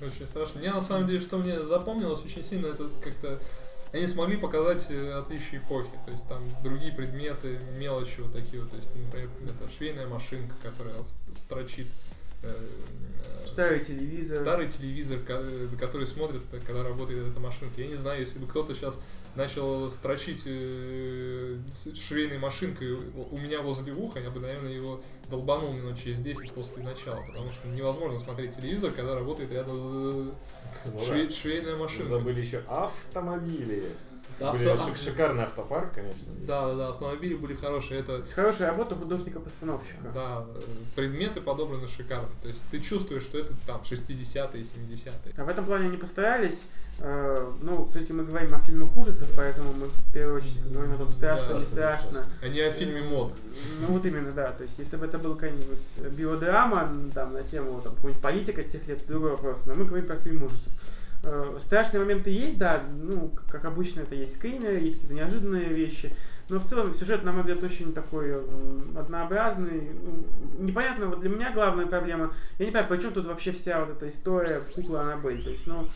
[0.00, 0.60] Очень страшно.
[0.60, 3.38] Мне на самом деле, что мне запомнилось очень сильно, это как-то
[3.92, 5.88] они смогли показать э, отличие эпохи.
[6.04, 8.70] То есть там другие предметы, мелочи вот такие вот.
[8.70, 10.94] То есть, например, это швейная машинка, которая
[11.34, 11.86] строчит.
[12.42, 12.48] э,
[13.44, 14.38] э, Старый телевизор.
[14.38, 15.42] Старый телевизор, ко-
[15.80, 17.80] который смотрит, когда работает эта машинка.
[17.80, 19.00] Я не знаю, если бы кто-то сейчас
[19.38, 21.56] начал строчить э,
[21.94, 26.82] швейной машинкой у меня возле уха, я бы, наверное, его долбанул минут через 10 после
[26.82, 30.30] начала, потому что невозможно смотреть телевизор, когда работает рядом э,
[30.92, 31.30] Ну шве- да.
[31.30, 32.08] швейная машинка.
[32.08, 33.88] Забыли еще автомобили.
[34.38, 36.28] Да, авто- шик- шикарный автопарк, конечно.
[36.46, 38.00] Да, да, да, автомобили были хорошие.
[38.00, 39.98] Это Хорошая работа художника-постановщика.
[40.14, 40.60] да, э,
[40.94, 42.28] предметы подобраны шикарно.
[42.42, 45.34] То есть ты чувствуешь, что это там 60-е, 70-е.
[45.36, 46.58] А в этом плане они постарались.
[47.00, 50.98] Э, ну, все-таки мы говорим о фильмах ужасов, поэтому мы в первую очередь говорим о
[50.98, 52.32] том, страшно, Да, не страшно, страшно.
[52.42, 53.34] А не о фильме мод.
[53.82, 54.50] Ну вот именно, да.
[54.50, 58.86] То есть, если бы это был какая-нибудь биодрама там, на тему там, какой-нибудь политика тех
[58.88, 59.58] лет, другой вопрос.
[59.66, 60.72] Но мы говорим про фильм ужасов.
[61.24, 66.12] Э, Страшные моменты есть, да, ну, как обычно, это есть скримеры, есть какие-то неожиданные вещи.
[66.48, 69.90] Но в целом сюжет, на мой взгляд, очень такой м, однообразный.
[70.02, 73.90] Ну, Непонятно, вот для меня главная проблема, я не понимаю, почему тут вообще вся вот
[73.90, 75.42] эта история кукла Аннабель.
[75.42, 75.88] То есть, ну,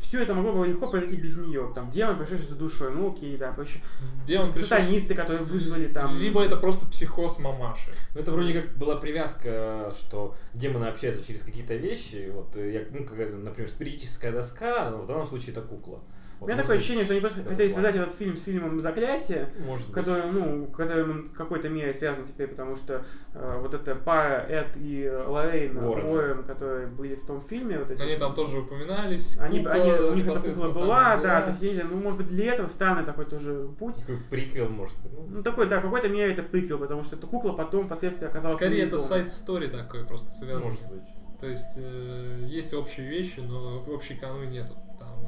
[0.00, 1.70] все это могло бы легко произойти без нее.
[1.74, 3.80] Там демон, пришедший за душой, ну окей, да, проще.
[4.26, 6.16] Демон пришел- Сатанисты, которые вызвали там...
[6.18, 7.90] Либо это просто психоз мамаши.
[8.14, 12.30] Ну, это вроде как была привязка, что демоны общаются через какие-то вещи.
[12.32, 16.00] Вот, э, я, ну, какая-то, например, спиритическая доска, но в данном случае это кукла.
[16.40, 17.70] У Вот, меня может такое быть, ощущение, что они просто хотели план.
[17.82, 19.94] создать этот фильм с фильмом «Заклятие», Может быть.
[19.94, 24.68] который, ну, который в какой-то мере связан теперь, потому что э, вот эта пара Эд
[24.76, 26.44] и Лоррейн Уоррен.
[26.44, 29.36] Которые были в том фильме, вот эти, Они там тоже упоминались.
[29.40, 31.88] они, кукла они- у них эта кукла там была, да, то есть, я не знаю,
[31.92, 33.96] ну, может быть, для этого странный такой тоже путь.
[33.96, 35.12] Такой приквел, может быть.
[35.12, 38.26] Ну, Ну, такой, да, в какой-то мере это приквел, потому что эта кукла потом впоследствии
[38.28, 40.68] оказалась Скорее, это сайт-стори такой просто связан.
[40.68, 41.04] может быть.
[41.40, 44.74] То есть, э, есть общие вещи, но общей канвы нету.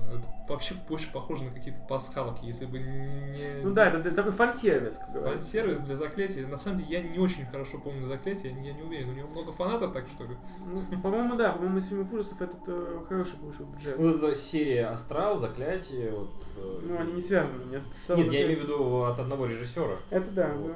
[0.08, 3.62] Это вообще больше похоже на какие-то пасхалки, если бы не...
[3.62, 5.32] Ну да, это, это такой фан-сервис, как говорится.
[5.46, 6.46] Фан-сервис для заклятия.
[6.46, 9.10] На самом деле, я не очень хорошо помню заклятие, я не уверен.
[9.10, 10.36] У него много фанатов, так что ли?
[10.66, 13.96] Ну, по-моему, да, по-моему, из фильмов ужасов этот э, хороший вышел бюджет.
[13.98, 16.30] Ну, это серия Астрал, Заклятие, вот.
[16.56, 17.64] э, Ну, они не связаны.
[17.66, 19.96] не Нет, я имею в виду от одного режиссера.
[20.10, 20.72] Это да, Вот.
[20.72, 20.74] да.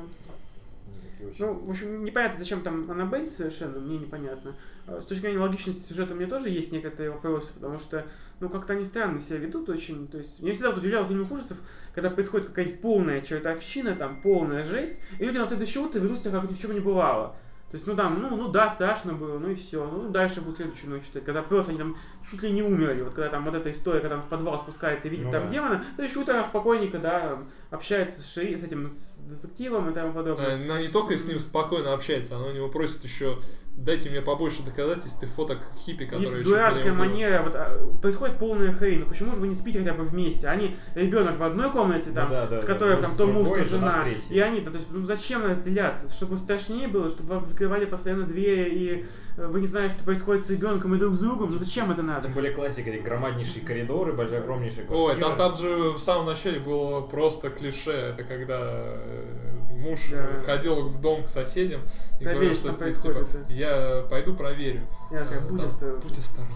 [1.39, 4.55] Ну, в общем, непонятно, зачем там Аннабель совершенно, мне непонятно.
[4.87, 8.05] А С точки зрения логичности сюжета у меня тоже есть некоторые вопросы, потому что,
[8.41, 10.09] ну, как-то они странно себя ведут очень.
[10.09, 11.59] То есть, меня всегда вот удивляло в фильмах ужасов,
[11.95, 16.41] когда происходит какая-нибудь полная чертовщина, там, полная жесть, и люди на следующее утро ведут себя,
[16.41, 17.37] как ни в чем не бывало.
[17.71, 19.85] То есть, ну там, ну, ну да, страшно было, ну и все.
[19.85, 21.03] Ну, дальше будет следующую ночь.
[21.13, 21.97] Когда просто они там
[22.31, 23.03] чуть ли не умерли.
[23.03, 25.47] Вот когда там вот эта история, когда он в подвал спускается и видит Ну там
[25.47, 25.51] да.
[25.51, 28.57] демона, то еще утром спокойненько, да, там, общается с, шери...
[28.57, 30.51] с этим с детективом и тому подобное.
[30.51, 33.41] Э, Она не только с ним спокойно общается, она у него просит еще
[33.77, 36.99] дайте мне побольше доказательств и фоток хиппи, И которые дурацкая чуть было».
[36.99, 40.47] манера, вот а, происходит полная хрень, ну почему же вы не спите хотя бы вместе?
[40.49, 42.73] Они, ребенок в одной комнате, Ну там, да, да, с да.
[42.73, 45.07] которой Муж там в то муж, то жена в и они, да, то есть, ну
[45.07, 46.09] зачем разделяться?
[46.13, 49.07] Чтобы страшнее было, чтобы вам закрывали постоянно двери, и
[49.37, 52.03] э, вы не знаете, что происходит с ребенком и друг с другом, ну зачем это
[52.03, 52.25] надо?
[52.25, 56.61] Тем более классика, эти громаднейшие коридоры, большая, огромнейшая Ой, там, там же в самом начале
[56.61, 57.91] было просто клише.
[57.93, 59.44] Это когда э,
[59.85, 60.39] муж Да.
[60.41, 61.83] ходил в дом к соседям
[62.19, 63.55] и Проверить, говорил, что что там типа, да.
[63.55, 64.87] я пойду проверю.
[65.11, 66.01] Я такая, А, будь там, осторожен.
[66.01, 66.55] Будь осторожен.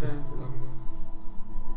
[0.00, 0.06] Да.
[0.08, 0.72] Там,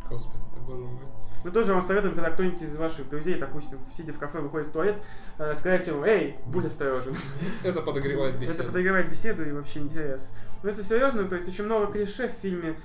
[0.04, 1.00] э, Господи, ты боже мой.
[1.44, 4.72] Мы тоже вам советуем, когда кто-нибудь из ваших друзей, допустим, сидя в кафе, выходит в
[4.72, 4.96] туалет,
[5.38, 7.16] э, сказать ему, эй, будь осторожен.
[7.64, 8.54] Это подогревает беседу.
[8.56, 10.32] Это подогревает беседу и вообще интерес.
[10.64, 12.76] Но если серьезно, то есть очень много клише в фильме,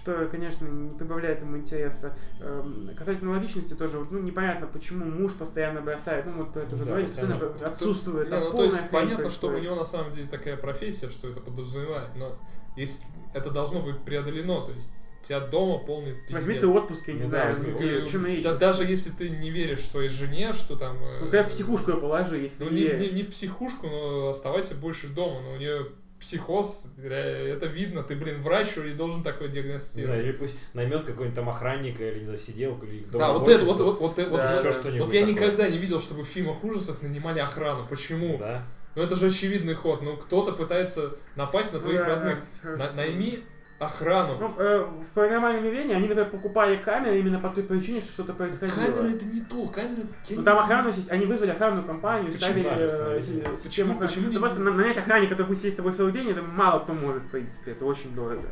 [0.00, 2.16] что, конечно, не прибавляет ему интереса.
[2.40, 6.74] Эм, касательно логичности тоже, вот, ну, непонятно, почему муж постоянно бросает, ну, вот про это
[6.74, 8.30] уже Да, говорили, постоянно отсутствует.
[8.30, 9.62] Там ну, то есть понятно, что у происходит.
[9.70, 12.38] него на самом деле такая профессия, что это подразумевает, но
[12.76, 16.32] если это должно быть преодолено, то есть у тебя дома полный пиздец.
[16.32, 18.42] Возьми ты отпуск, я не Ну знаю, да, неделю, чем речь?
[18.42, 20.96] да, даже если ты не веришь своей жене, что там...
[20.96, 24.74] э, Ну, сказать, в психушку положи, если Ну, не не, не в психушку, но оставайся
[24.76, 25.42] больше дома.
[25.42, 25.88] Но у нее
[26.20, 28.02] психоз, ре- это видно.
[28.02, 30.24] Ты, блин, врач и должен такой Не знаю, диагностировать.
[30.24, 33.78] или пусть наймет какой-нибудь там охранника или не знаю, сиделку, или Да, вот это, вот,
[33.80, 34.52] вот, вот, вот, Да.
[34.54, 35.34] еще вот, что-нибудь вот я такое.
[35.34, 37.86] никогда не видел, чтобы в фильмах ужасов нанимали охрану.
[37.88, 38.38] Почему?
[38.38, 38.64] Да.
[38.96, 40.02] Ну это же очевидный ход.
[40.02, 42.38] Ну кто-то пытается напасть на твоих да, родных.
[42.64, 43.40] да, На- найми
[43.80, 44.36] охрану.
[44.38, 48.34] Ну, э, в паранормальном явлении они, например, покупали камеры именно по той причине, что что-то
[48.34, 48.76] происходило.
[48.76, 49.66] Камера это не то.
[49.68, 50.02] Камера...
[50.28, 54.06] я Ну там охрану, они вызвали охранную компанию, Почему ставили э, Почему- охраны.
[54.06, 56.80] почему Ну просто на- нанять охранника, который будет сидеть с тобой целый день, это мало
[56.80, 58.48] кто может, в принципе, это очень дорого.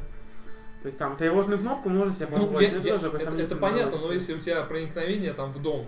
[0.83, 3.99] То есть там тревожную кнопку можно себе Ну, я- это я- это, это сомнительное понятно,
[3.99, 5.87] но если у тебя проникновение там в дом,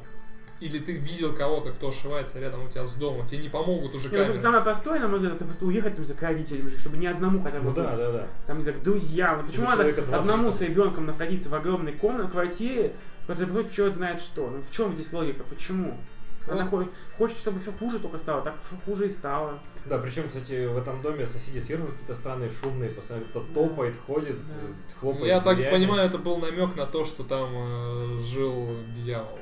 [0.61, 4.09] или ты видел кого-то, кто ошивается рядом у тебя с домом, тебе не помогут уже
[4.11, 4.41] Не, ну, камеры.
[4.41, 7.59] Самое простое, на мой взгляд, это просто уехать там, к родителям, чтобы ни одному хотя
[7.61, 7.99] бы Ну да, быть.
[7.99, 8.27] да, да.
[8.47, 9.39] Там, не знаю, к друзьям.
[9.39, 12.93] Вот Почему надо одному с ребенком находиться в огромной комнате, квартире,
[13.27, 14.51] происходит черт знает что?
[14.51, 15.45] Ну в чем здесь логика?
[15.49, 15.97] Почему?
[16.49, 16.85] Она Вот.
[16.87, 19.59] хо- хочет, чтобы все хуже только стало, так хуже и стало.
[19.87, 23.55] Да, причем, кстати, в этом доме соседи сверху какие-то странные, шумные, постоянно кто-то Да.
[23.55, 24.95] топает, ходит, Да.
[25.01, 25.75] хлопает Я так дверями.
[25.75, 29.39] понимаю, это был намек на то, что там э, жил дьявол.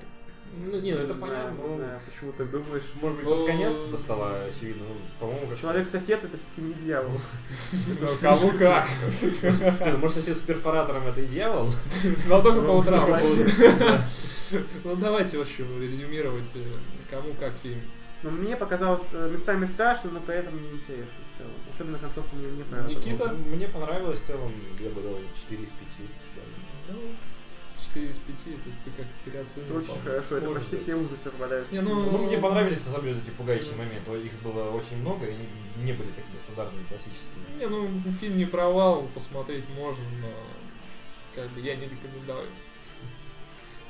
[0.57, 1.43] Ну, не, ну это не понятно.
[1.43, 2.83] знаю, не ну, знаю, почему ты думаешь.
[3.01, 4.85] Может быть, Ну, под конец это стало очевидно.
[4.89, 7.13] Ну, по-моему, как Человек-сосед это все-таки не дьявол.
[8.01, 8.87] Ну, Кому как.
[9.23, 11.71] Ну, Может, сосед с перфоратором это и дьявол?
[12.29, 13.07] Но только по утрам.
[13.07, 14.01] Только по утрам.
[14.85, 16.65] Ну давайте, в общем, резюмировать, э,
[17.11, 17.81] кому как фильм.
[18.23, 21.53] Но мне показалось э, местами страшно, но при этом не интересно в целом.
[21.73, 22.97] Особенно концовка мне не понравилась.
[22.97, 23.29] Никита?
[23.29, 25.79] Мне понравилось в целом, я бы дал 4 из 5.
[26.89, 26.95] Ну,
[27.79, 29.77] 4 из 5, это ты как-то Это переоценил.
[29.77, 30.05] очень по-моему.
[30.11, 30.83] хорошо, это Может почти быть.
[30.85, 31.73] все ужасы попадают.
[31.73, 34.11] Не, ну, Ну, мне понравились, на самом деле, эти пугающие моменты.
[34.21, 35.49] Их было очень много, и они
[35.85, 37.45] не были такими стандартными, классическими.
[37.59, 40.29] Не, ну, фильм не провал, посмотреть можно, но
[41.35, 42.49] как бы я не рекомендую.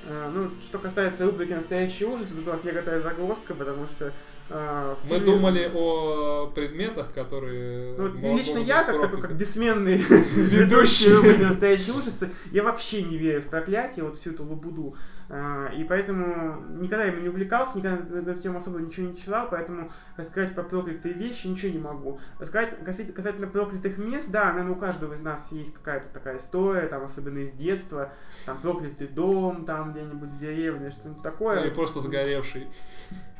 [0.06, 4.12] Э, Ну, что касается рубрики «Настоящие ужасы», тут у нас некоторая загвоздка, потому что...
[4.50, 7.94] э, в Мы фильме- думали о предметах, которые...
[7.98, 9.96] Ну, лично я, как такой, как бессменный
[10.36, 11.12] ведущий.
[11.12, 14.94] рубрики «Настоящие ужасы», я вообще не верю в проклятие, вот всю эту лабуду.
[15.30, 19.46] А, И поэтому никогда им не увлекался, никогда на эту тему особо ничего не читал,
[19.50, 22.18] поэтому рассказать про проклятые вещи ничего не могу.
[22.38, 27.04] Рассказать касательно- проклятых мест, да, наверное, у каждого из нас есть какая-то такая история, там,
[27.04, 28.10] особенно из детства,
[28.46, 31.60] там, проклятый дом, там, где-нибудь в деревне, что-нибудь такое.
[31.62, 32.66] Или просто сгоревший.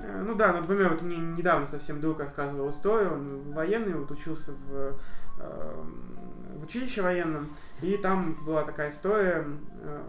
[0.01, 4.11] Э, Ну да, ну, например, вот мне недавно совсем друг рассказывал историю, он военный, вот
[4.11, 4.98] учился в,
[5.40, 5.85] э,
[6.55, 7.48] в училище военном,
[7.83, 9.47] и там была такая история,
[9.83, 10.03] э,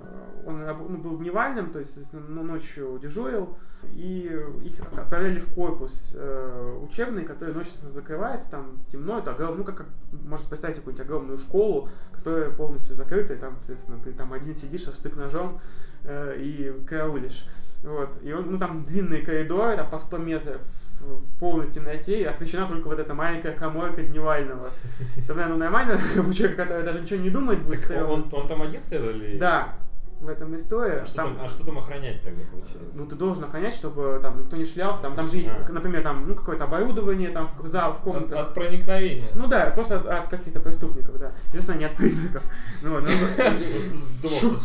[0.45, 3.57] он раб- ну, был дневальным, то есть ну, ночью дежурил,
[3.93, 9.63] и их отправляли в корпус э, учебный, который ночью закрывается, там темно, это огром- ну
[9.63, 14.33] как, как можете представить какую-нибудь огромную школу, которая полностью закрыта, и там, соответственно, ты там
[14.33, 15.61] один сидишь со штык-ножом
[16.03, 17.47] э, и караулишь.
[17.83, 18.09] Вот.
[18.23, 20.61] И он, ну там длинные коридоры, там по 100 метров
[21.01, 24.69] в полной темноте, и освещена только вот эта маленькая коморка дневального.
[25.17, 25.93] Это, наверное, нормально
[26.27, 29.37] у человека, который даже ничего не думает, будет Так он, он там один стоял или...
[29.37, 29.75] Да,
[30.21, 30.99] в этом история.
[31.01, 32.99] А что, там, а что там охранять тогда получается?
[32.99, 35.01] Ну, ты должен охранять, чтобы там никто не шлялся.
[35.01, 35.71] Там, там же есть, А.
[35.71, 38.37] например, там, ну, какое-то оборудование, там, в зал, в От, комнатах.
[38.39, 39.29] от проникновения.
[39.35, 41.31] Ну да, просто от, от каких-то преступников, да.
[41.45, 42.43] Естественно, не от призраков.
[42.81, 43.09] Ну, вот, ну,
[44.21, 44.59] Думал,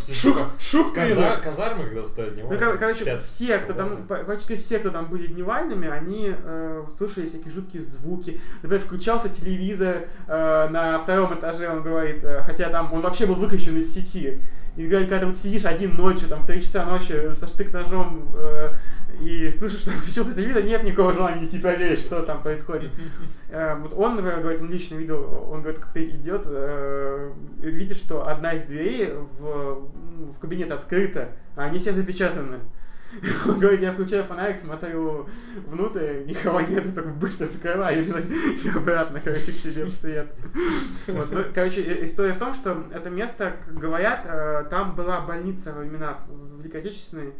[0.59, 1.43] Шух, призрак.
[1.43, 5.88] казармы, когда стоят Ну, кор- короче, все, кто там, почти все, кто там были дневальными,
[5.88, 8.40] они э, слушали всякие жуткие звуки.
[8.62, 13.35] Например, включался телевизор э, на втором этаже, он говорит, э, хотя там он вообще был
[13.37, 14.40] выключен из сети.
[14.77, 18.75] И говорит, когда вот сидишь один ночью, там в 3 часа ночи со штык-ножом э,
[19.21, 22.91] и слышишь, что включился телевизор, нет никакого желания идти проверить, что там происходит.
[23.51, 27.97] Э, вот он, например, говорит, он лично видел, он говорит, как ты идет, э, видит,
[27.97, 29.93] что одна из дверей в,
[30.33, 32.59] в кабинет открыта, а они все запечатаны.
[33.48, 35.29] Он говорит, я включаю фонарик, смотрю
[35.66, 40.35] внутрь, никого нет, так быстро закрываю и обратно, короче, к себе в свет.
[41.09, 45.72] Вот, ну, короче, история в том, что это место, как говорят, э, там была больница
[45.72, 46.18] во времена
[46.59, 47.35] Великой Отечественной,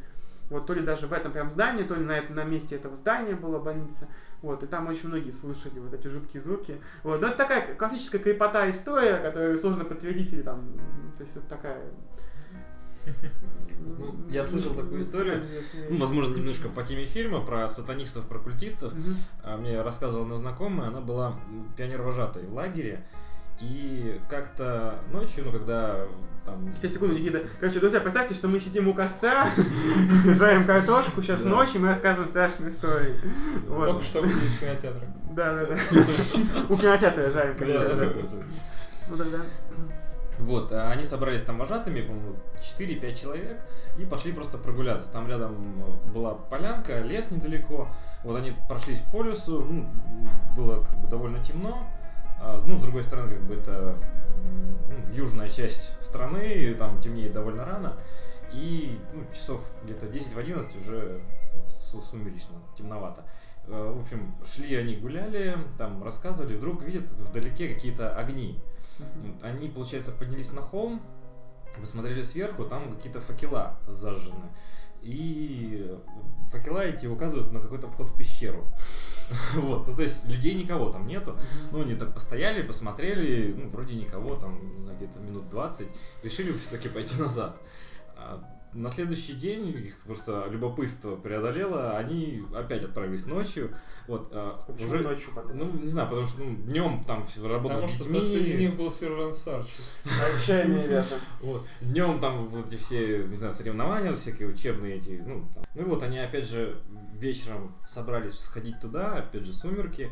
[0.51, 2.97] вот, то ли даже в этом прям здании, то ли на, этом, на месте этого
[2.97, 4.09] здания была больница.
[4.43, 6.79] Вот, и там очень многие слышали вот эти жуткие звуки.
[7.03, 10.67] Вот, но это такая классическая крепота история, которую сложно подтвердить или там,
[11.17, 11.81] то есть это такая...
[13.87, 15.45] Ну, я слышал такую историю.
[15.91, 18.93] Ну, возможно, немножко по теме фильма про сатанистов, про культистов.
[19.43, 21.39] А Мне рассказывала одна знакомая, она была
[21.77, 23.05] пионер-вожатой в лагере.
[23.61, 26.07] И как-то ночью, ну, когда
[26.45, 26.75] там...
[26.81, 27.45] Сейчас, секунду, Никита.
[27.61, 29.49] Короче, друзья, представьте, что мы сидим у костра,
[30.25, 31.51] жарим картошку, сейчас Да.
[31.51, 33.15] ночь, и мы рассказываем страшные истории.
[33.69, 33.85] Вот.
[33.85, 35.07] Только что выйти из кинотеатра.
[35.31, 35.77] Да, да, да.
[36.69, 38.37] У кинотеатра жарим да.
[39.09, 39.39] Ну тогда.
[40.39, 43.65] Вот, а они собрались там вожатыми, по-моему, 4-5 человек,
[43.99, 45.11] и пошли просто прогуляться.
[45.13, 47.89] Там рядом э, была полянка, лес недалеко.
[48.25, 49.89] Вот они прошлись по лесу, ну,
[50.57, 51.87] было как бы довольно темно.
[52.41, 53.97] А, ну, с другой стороны, как бы это
[54.89, 57.97] ну, южная часть страны, там темнеет довольно рано.
[58.53, 61.21] И ну, часов где-то 10 в 11 уже
[61.81, 63.23] су- сумеречно, темновато.
[63.69, 68.61] Э, В общем, шли они гуляли, там рассказывали, вдруг видят вдалеке какие-то огни.
[69.43, 71.03] Они, получается, поднялись на холм,
[71.81, 74.51] посмотрели сверху, там какие-то факела зажжены.
[75.03, 75.99] И
[76.51, 78.65] факела эти указывают на какой-то вход в пещеру.
[79.55, 81.37] Вот, ну то есть людей никого там нету.
[81.73, 85.89] Ну, они так постояли, посмотрели, ну, вроде никого, там, где-то минут 20,
[86.23, 87.57] решили все-таки пойти назад.
[88.75, 93.75] На следующий день их просто любопытство преодолело, они опять отправились ночью.
[94.09, 95.57] Вот, а, Почему уже, ночью потом?
[95.57, 98.21] ну, не знаю, потому что ну, днем там все работа Потому с что детьми.
[98.21, 99.71] среди них был сержант Сарчи.
[100.05, 101.15] Отчаянные ребята.
[101.41, 101.63] Вот.
[101.81, 105.65] Днем там вот эти все, не знаю, соревнования, всякие учебные эти, ну, там.
[105.75, 106.83] ну и вот они опять же
[107.15, 110.11] вечером собрались сходить туда, опять же сумерки.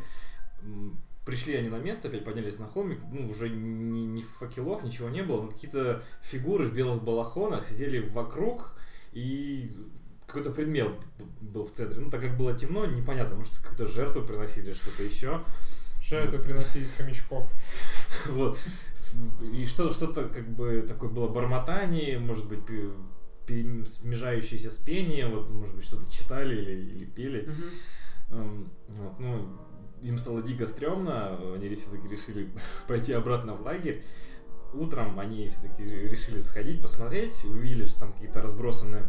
[1.25, 5.21] Пришли они на место, опять поднялись на холмик, ну, уже ни, ни факелов, ничего не
[5.21, 8.75] было, но какие-то фигуры в белых балахонах сидели вокруг,
[9.13, 9.71] и
[10.27, 10.91] какой-то предмет
[11.41, 11.99] был в центре.
[11.99, 15.43] Ну, так как было темно, непонятно, может, какую-то жертву приносили, что-то еще.
[16.01, 17.49] Жертвы приносились хомячков.
[18.29, 18.57] Вот.
[19.53, 22.59] И что, что-то как бы такое было бормотание, может быть,
[23.45, 27.49] перемежающееся с пением, вот, может быть, что-то читали или, или пели.
[28.29, 29.59] Эм, вот, ну,
[30.03, 32.49] им стало дико стрёмно, они все-таки решили
[32.87, 34.03] пойти обратно в лагерь.
[34.73, 39.03] Утром они все-таки решили сходить, посмотреть, увидели, что там какие-то разбросаны,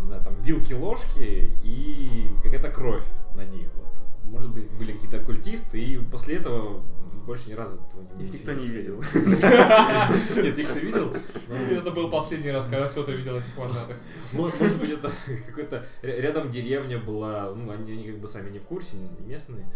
[0.00, 3.04] не знаю, там вилки, ложки и какая-то кровь
[3.34, 3.70] на них.
[3.74, 3.98] Вот.
[4.24, 6.82] Может быть, были какие-то оккультисты, и после этого
[7.24, 9.00] больше ни разу этого не- Их никто не видел.
[9.02, 11.14] Нет, их кто видел.
[11.48, 13.96] но- Это был последний раз, когда кто-то видел этих вожатых.
[14.32, 15.10] Мо- Может быть, это
[15.46, 15.84] какой-то...
[16.02, 19.66] ря- Рядом деревня была, ну, они, как бы сами не в курсе, не местные.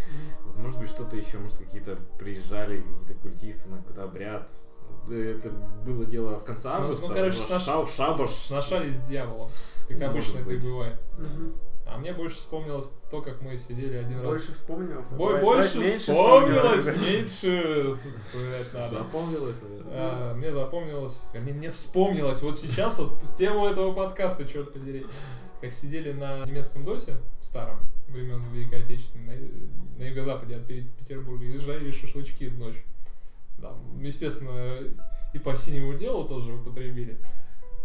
[0.57, 4.51] Может быть, что-то еще, может, какие-то приезжали, какие-то культисты на какой-то обряд.
[5.09, 7.09] Да, Это было дело в конце Ну, августа.
[7.09, 7.39] ну, короче,
[7.97, 8.31] шабаш.
[8.31, 9.51] сношались с дьяволом.
[9.89, 10.99] Как обычно это и бывает.
[11.95, 14.27] А мне больше вспомнилось то, как мы сидели один раз.
[14.31, 15.09] Больше вспомнилось.
[15.11, 16.97] Бо- больше меньше вспомнилось, вспомнилось.
[16.97, 18.89] меньше вспоминать надо.
[18.89, 19.93] Запомнилось, наверное.
[19.93, 25.07] А, мне запомнилось, вернее, мне вспомнилось вот сейчас вот тему этого подкаста, черт подери,
[25.61, 27.79] как сидели на немецком досе, старом,
[28.09, 32.85] времен Великой Отечественной, на, на юго-западе от Пе- Петербурга, и жарили шашлычки в ночь.
[33.59, 34.79] Да, естественно,
[35.33, 37.19] и по синему делу тоже употребили.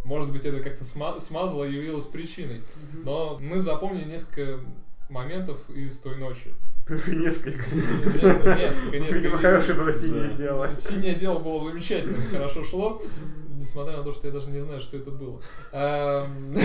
[0.03, 2.61] Может быть, это как-то сма- смазало и явилось причиной.
[3.03, 4.59] Но мы запомнили несколько
[5.09, 6.53] моментов из той ночи.
[6.89, 7.63] Несколько.
[7.75, 8.57] Несколько,
[8.99, 9.13] несколько.
[9.19, 10.35] Видимо, хорошее было синее Да.
[10.35, 10.73] дело.
[10.73, 12.99] Синее дело было замечательным, хорошо шло,
[13.51, 15.39] несмотря на то, что я даже не знаю, что это было.
[15.71, 16.55] Эм,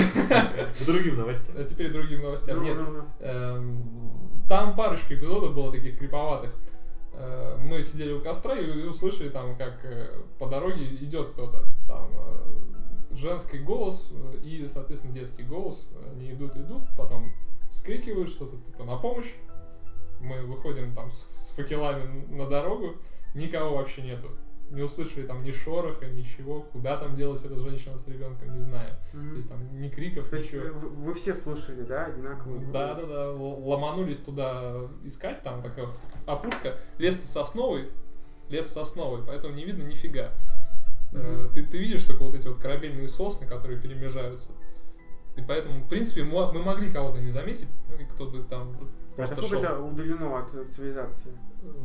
[0.86, 1.56] другим новостям.
[1.58, 2.58] А теперь другим новостям.
[2.58, 3.04] Ну, Нет, ну, ну.
[3.20, 6.54] эм, там парочка эпизодов было таких криповатых.
[7.12, 10.08] Э, Мы сидели у костра и услышали там, как э,
[10.38, 11.64] по дороге идет кто-то.
[11.86, 12.73] Там э,
[13.16, 15.92] женский голос э, и, соответственно, детский голос.
[16.12, 17.32] Они идут, идут, потом
[17.70, 19.32] вскрикивают что-то типа на помощь.
[20.20, 22.94] Мы выходим там с, с факелами на дорогу,
[23.34, 24.28] никого вообще нету.
[24.70, 26.62] Не услышали там ни шороха, ничего.
[26.62, 28.96] Куда там делась эта женщина с ребенком, не знаю.
[29.12, 29.36] То Мгм.
[29.36, 30.78] есть там ни криков, То есть ничего.
[30.78, 32.58] вы, вы все слушали, да, одинаково?
[32.72, 33.30] Да, да, да.
[33.32, 36.74] Ломанулись туда искать, там такая вот опушка.
[36.98, 37.90] Лес сосновый,
[38.48, 40.32] лес сосновый, поэтому не видно нифига.
[41.14, 41.50] Мгм.
[41.52, 44.50] Ты, ты видишь только вот эти вот корабельные сосны, которые перемежаются.
[45.36, 48.76] И поэтому, в принципе, мы могли кого-то не заметить, ну, кто бы там
[49.16, 49.74] просто Это сколько шел.
[49.74, 51.32] это удалено от цивилизации?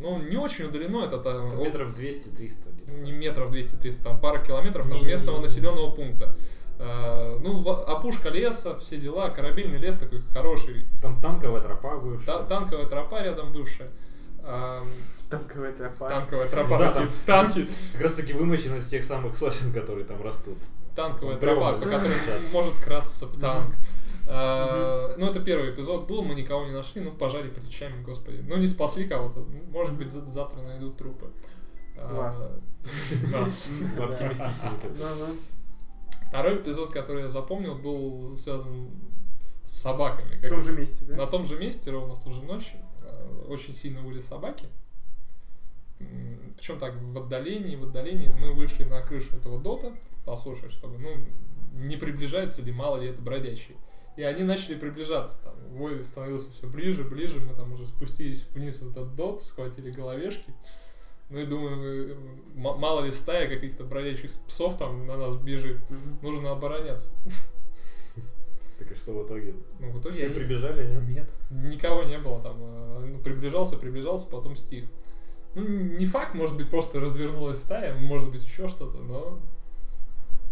[0.01, 2.91] Ну, не очень удалено, это там Это метров 200-300 где-то.
[2.99, 5.11] не метров 200-300, там пара километров от Не-не-не.
[5.11, 6.35] местного населенного пункта.
[6.79, 12.25] Э, Ну, в- опушка леса, все дела, корабельный лес такой хороший, Там танковая тропа бывшая.
[12.25, 13.89] Та- танковая тропа рядом бывшая.
[14.43, 14.87] Ам,
[15.29, 16.09] Танковая тропа.
[16.09, 17.67] танковая тропа, Да, там- танки.
[17.93, 20.57] Как раз таки вымощена из тех самых сосен, которые там растут.
[20.95, 22.41] Танковая тропа, по которой Сейчас.
[22.51, 23.73] может красться танк.
[24.27, 28.43] А, Ну, это первый эпизод был, мы никого не нашли, ну, пожали плечами, господи.
[28.47, 31.31] Ну, не спасли кого-то, ну, может быть, за- завтра найдут трупы.
[31.97, 32.49] А, Класс.
[33.31, 34.03] Да.
[34.05, 34.87] Оптимистичненько.
[36.27, 38.91] Второй эпизод, который я запомнил, был связан
[39.63, 40.37] с собаками.
[40.37, 41.15] В Как- том же месте, да?
[41.15, 42.73] На том же месте, ровно в ту же ночь,
[43.03, 44.65] э, очень сильно выли собаки.
[46.55, 49.93] Причем так, в отдалении, в отдалении мы вышли на крышу этого дота,
[50.25, 51.09] послушать, чтобы, ну,
[51.73, 53.77] не приближается ли, мало ли это бродячие.
[54.17, 58.79] И они начали приближаться, там, вой становился все ближе, ближе, мы там уже спустились вниз
[58.81, 60.53] в этот дот, схватили головешки.
[61.29, 62.15] Ну и думаю, э,
[62.55, 65.79] мало ли стая каких-то бродячих псов там на нас бежит.
[66.21, 67.13] Нужно обороняться.
[68.79, 69.55] Так и что в итоге?
[69.79, 71.03] Ну, в итоге Все они- прибежали, нет?
[71.07, 72.57] Нет, никого не было там.
[72.61, 74.85] э, ну, Приближался, приближался, потом стих.
[75.55, 79.39] Ну, не факт, может быть, просто развернулась стая, может быть, еще что-то, но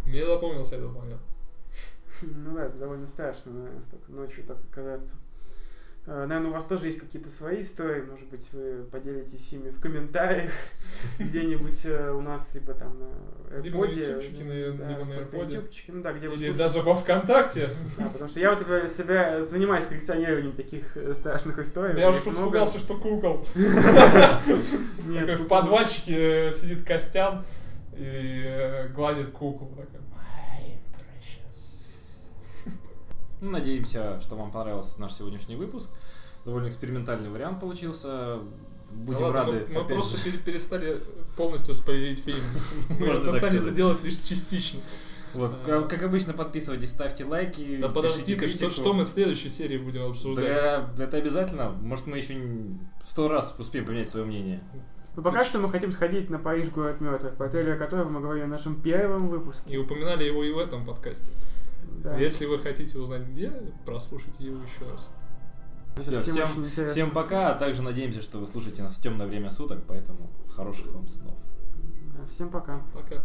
[0.06, 1.22] мне запомнился этот момент.
[2.22, 5.18] Ну да, это довольно страшно, наверное, так ночью так оказаться.
[6.10, 9.82] А, Наверное, у вас тоже есть какие-то свои истории, может быть, вы поделитесь ими в
[9.82, 10.54] комментариях
[11.20, 16.14] где-нибудь э, у нас, либо там на Либо на ютубчике, либо на ютубчике, ну да,
[16.14, 17.70] где вы Или даже во ВКонтакте.
[17.98, 22.00] Да, потому что я вот себя занимаюсь коллекционированием таких э, страшных историй.
[22.00, 23.46] Я уж испугался, что кукол.
[25.08, 27.44] В подвальчике э, сидит Костян
[27.98, 29.70] и э, гладит куклу.
[33.42, 35.90] Ну, надеемся, что вам понравился наш сегодняшний выпуск.
[36.46, 38.40] Довольно экспериментальный вариант получился.
[38.90, 39.68] Будем Ну ладно, рады.
[39.70, 40.24] Мы, мы просто же.
[40.24, 40.98] пере- перестали
[41.36, 42.40] полностью спойлерить фильм.
[43.00, 44.80] Мы стали это делать лишь частично.
[45.34, 47.78] Вот, как, обычно, подписывайтесь, ставьте лайки.
[47.78, 50.46] Да подожди ты, что, что мы в следующей серии будем обсуждать?
[50.46, 51.70] Да, это обязательно.
[51.82, 52.36] Может, мы еще
[53.06, 54.64] сто раз успеем поменять свое мнение.
[55.16, 58.22] Ну, пока Ты что мы хотим сходить на Париж город мертвых, по трейлеру которого мы
[58.22, 59.74] говорили в нашем первом выпуске.
[59.74, 61.32] И упоминали его и в этом подкасте.
[61.98, 62.16] Да.
[62.18, 63.52] Если вы хотите узнать где,
[63.86, 65.10] прослушайте его еще раз.
[65.98, 69.50] Всё, всем всем, всем пока, а также надеемся, что вы слушаете нас в темное время
[69.50, 71.36] суток, поэтому хороших вам снов.
[72.30, 72.82] Всем пока.
[72.94, 73.24] Пока.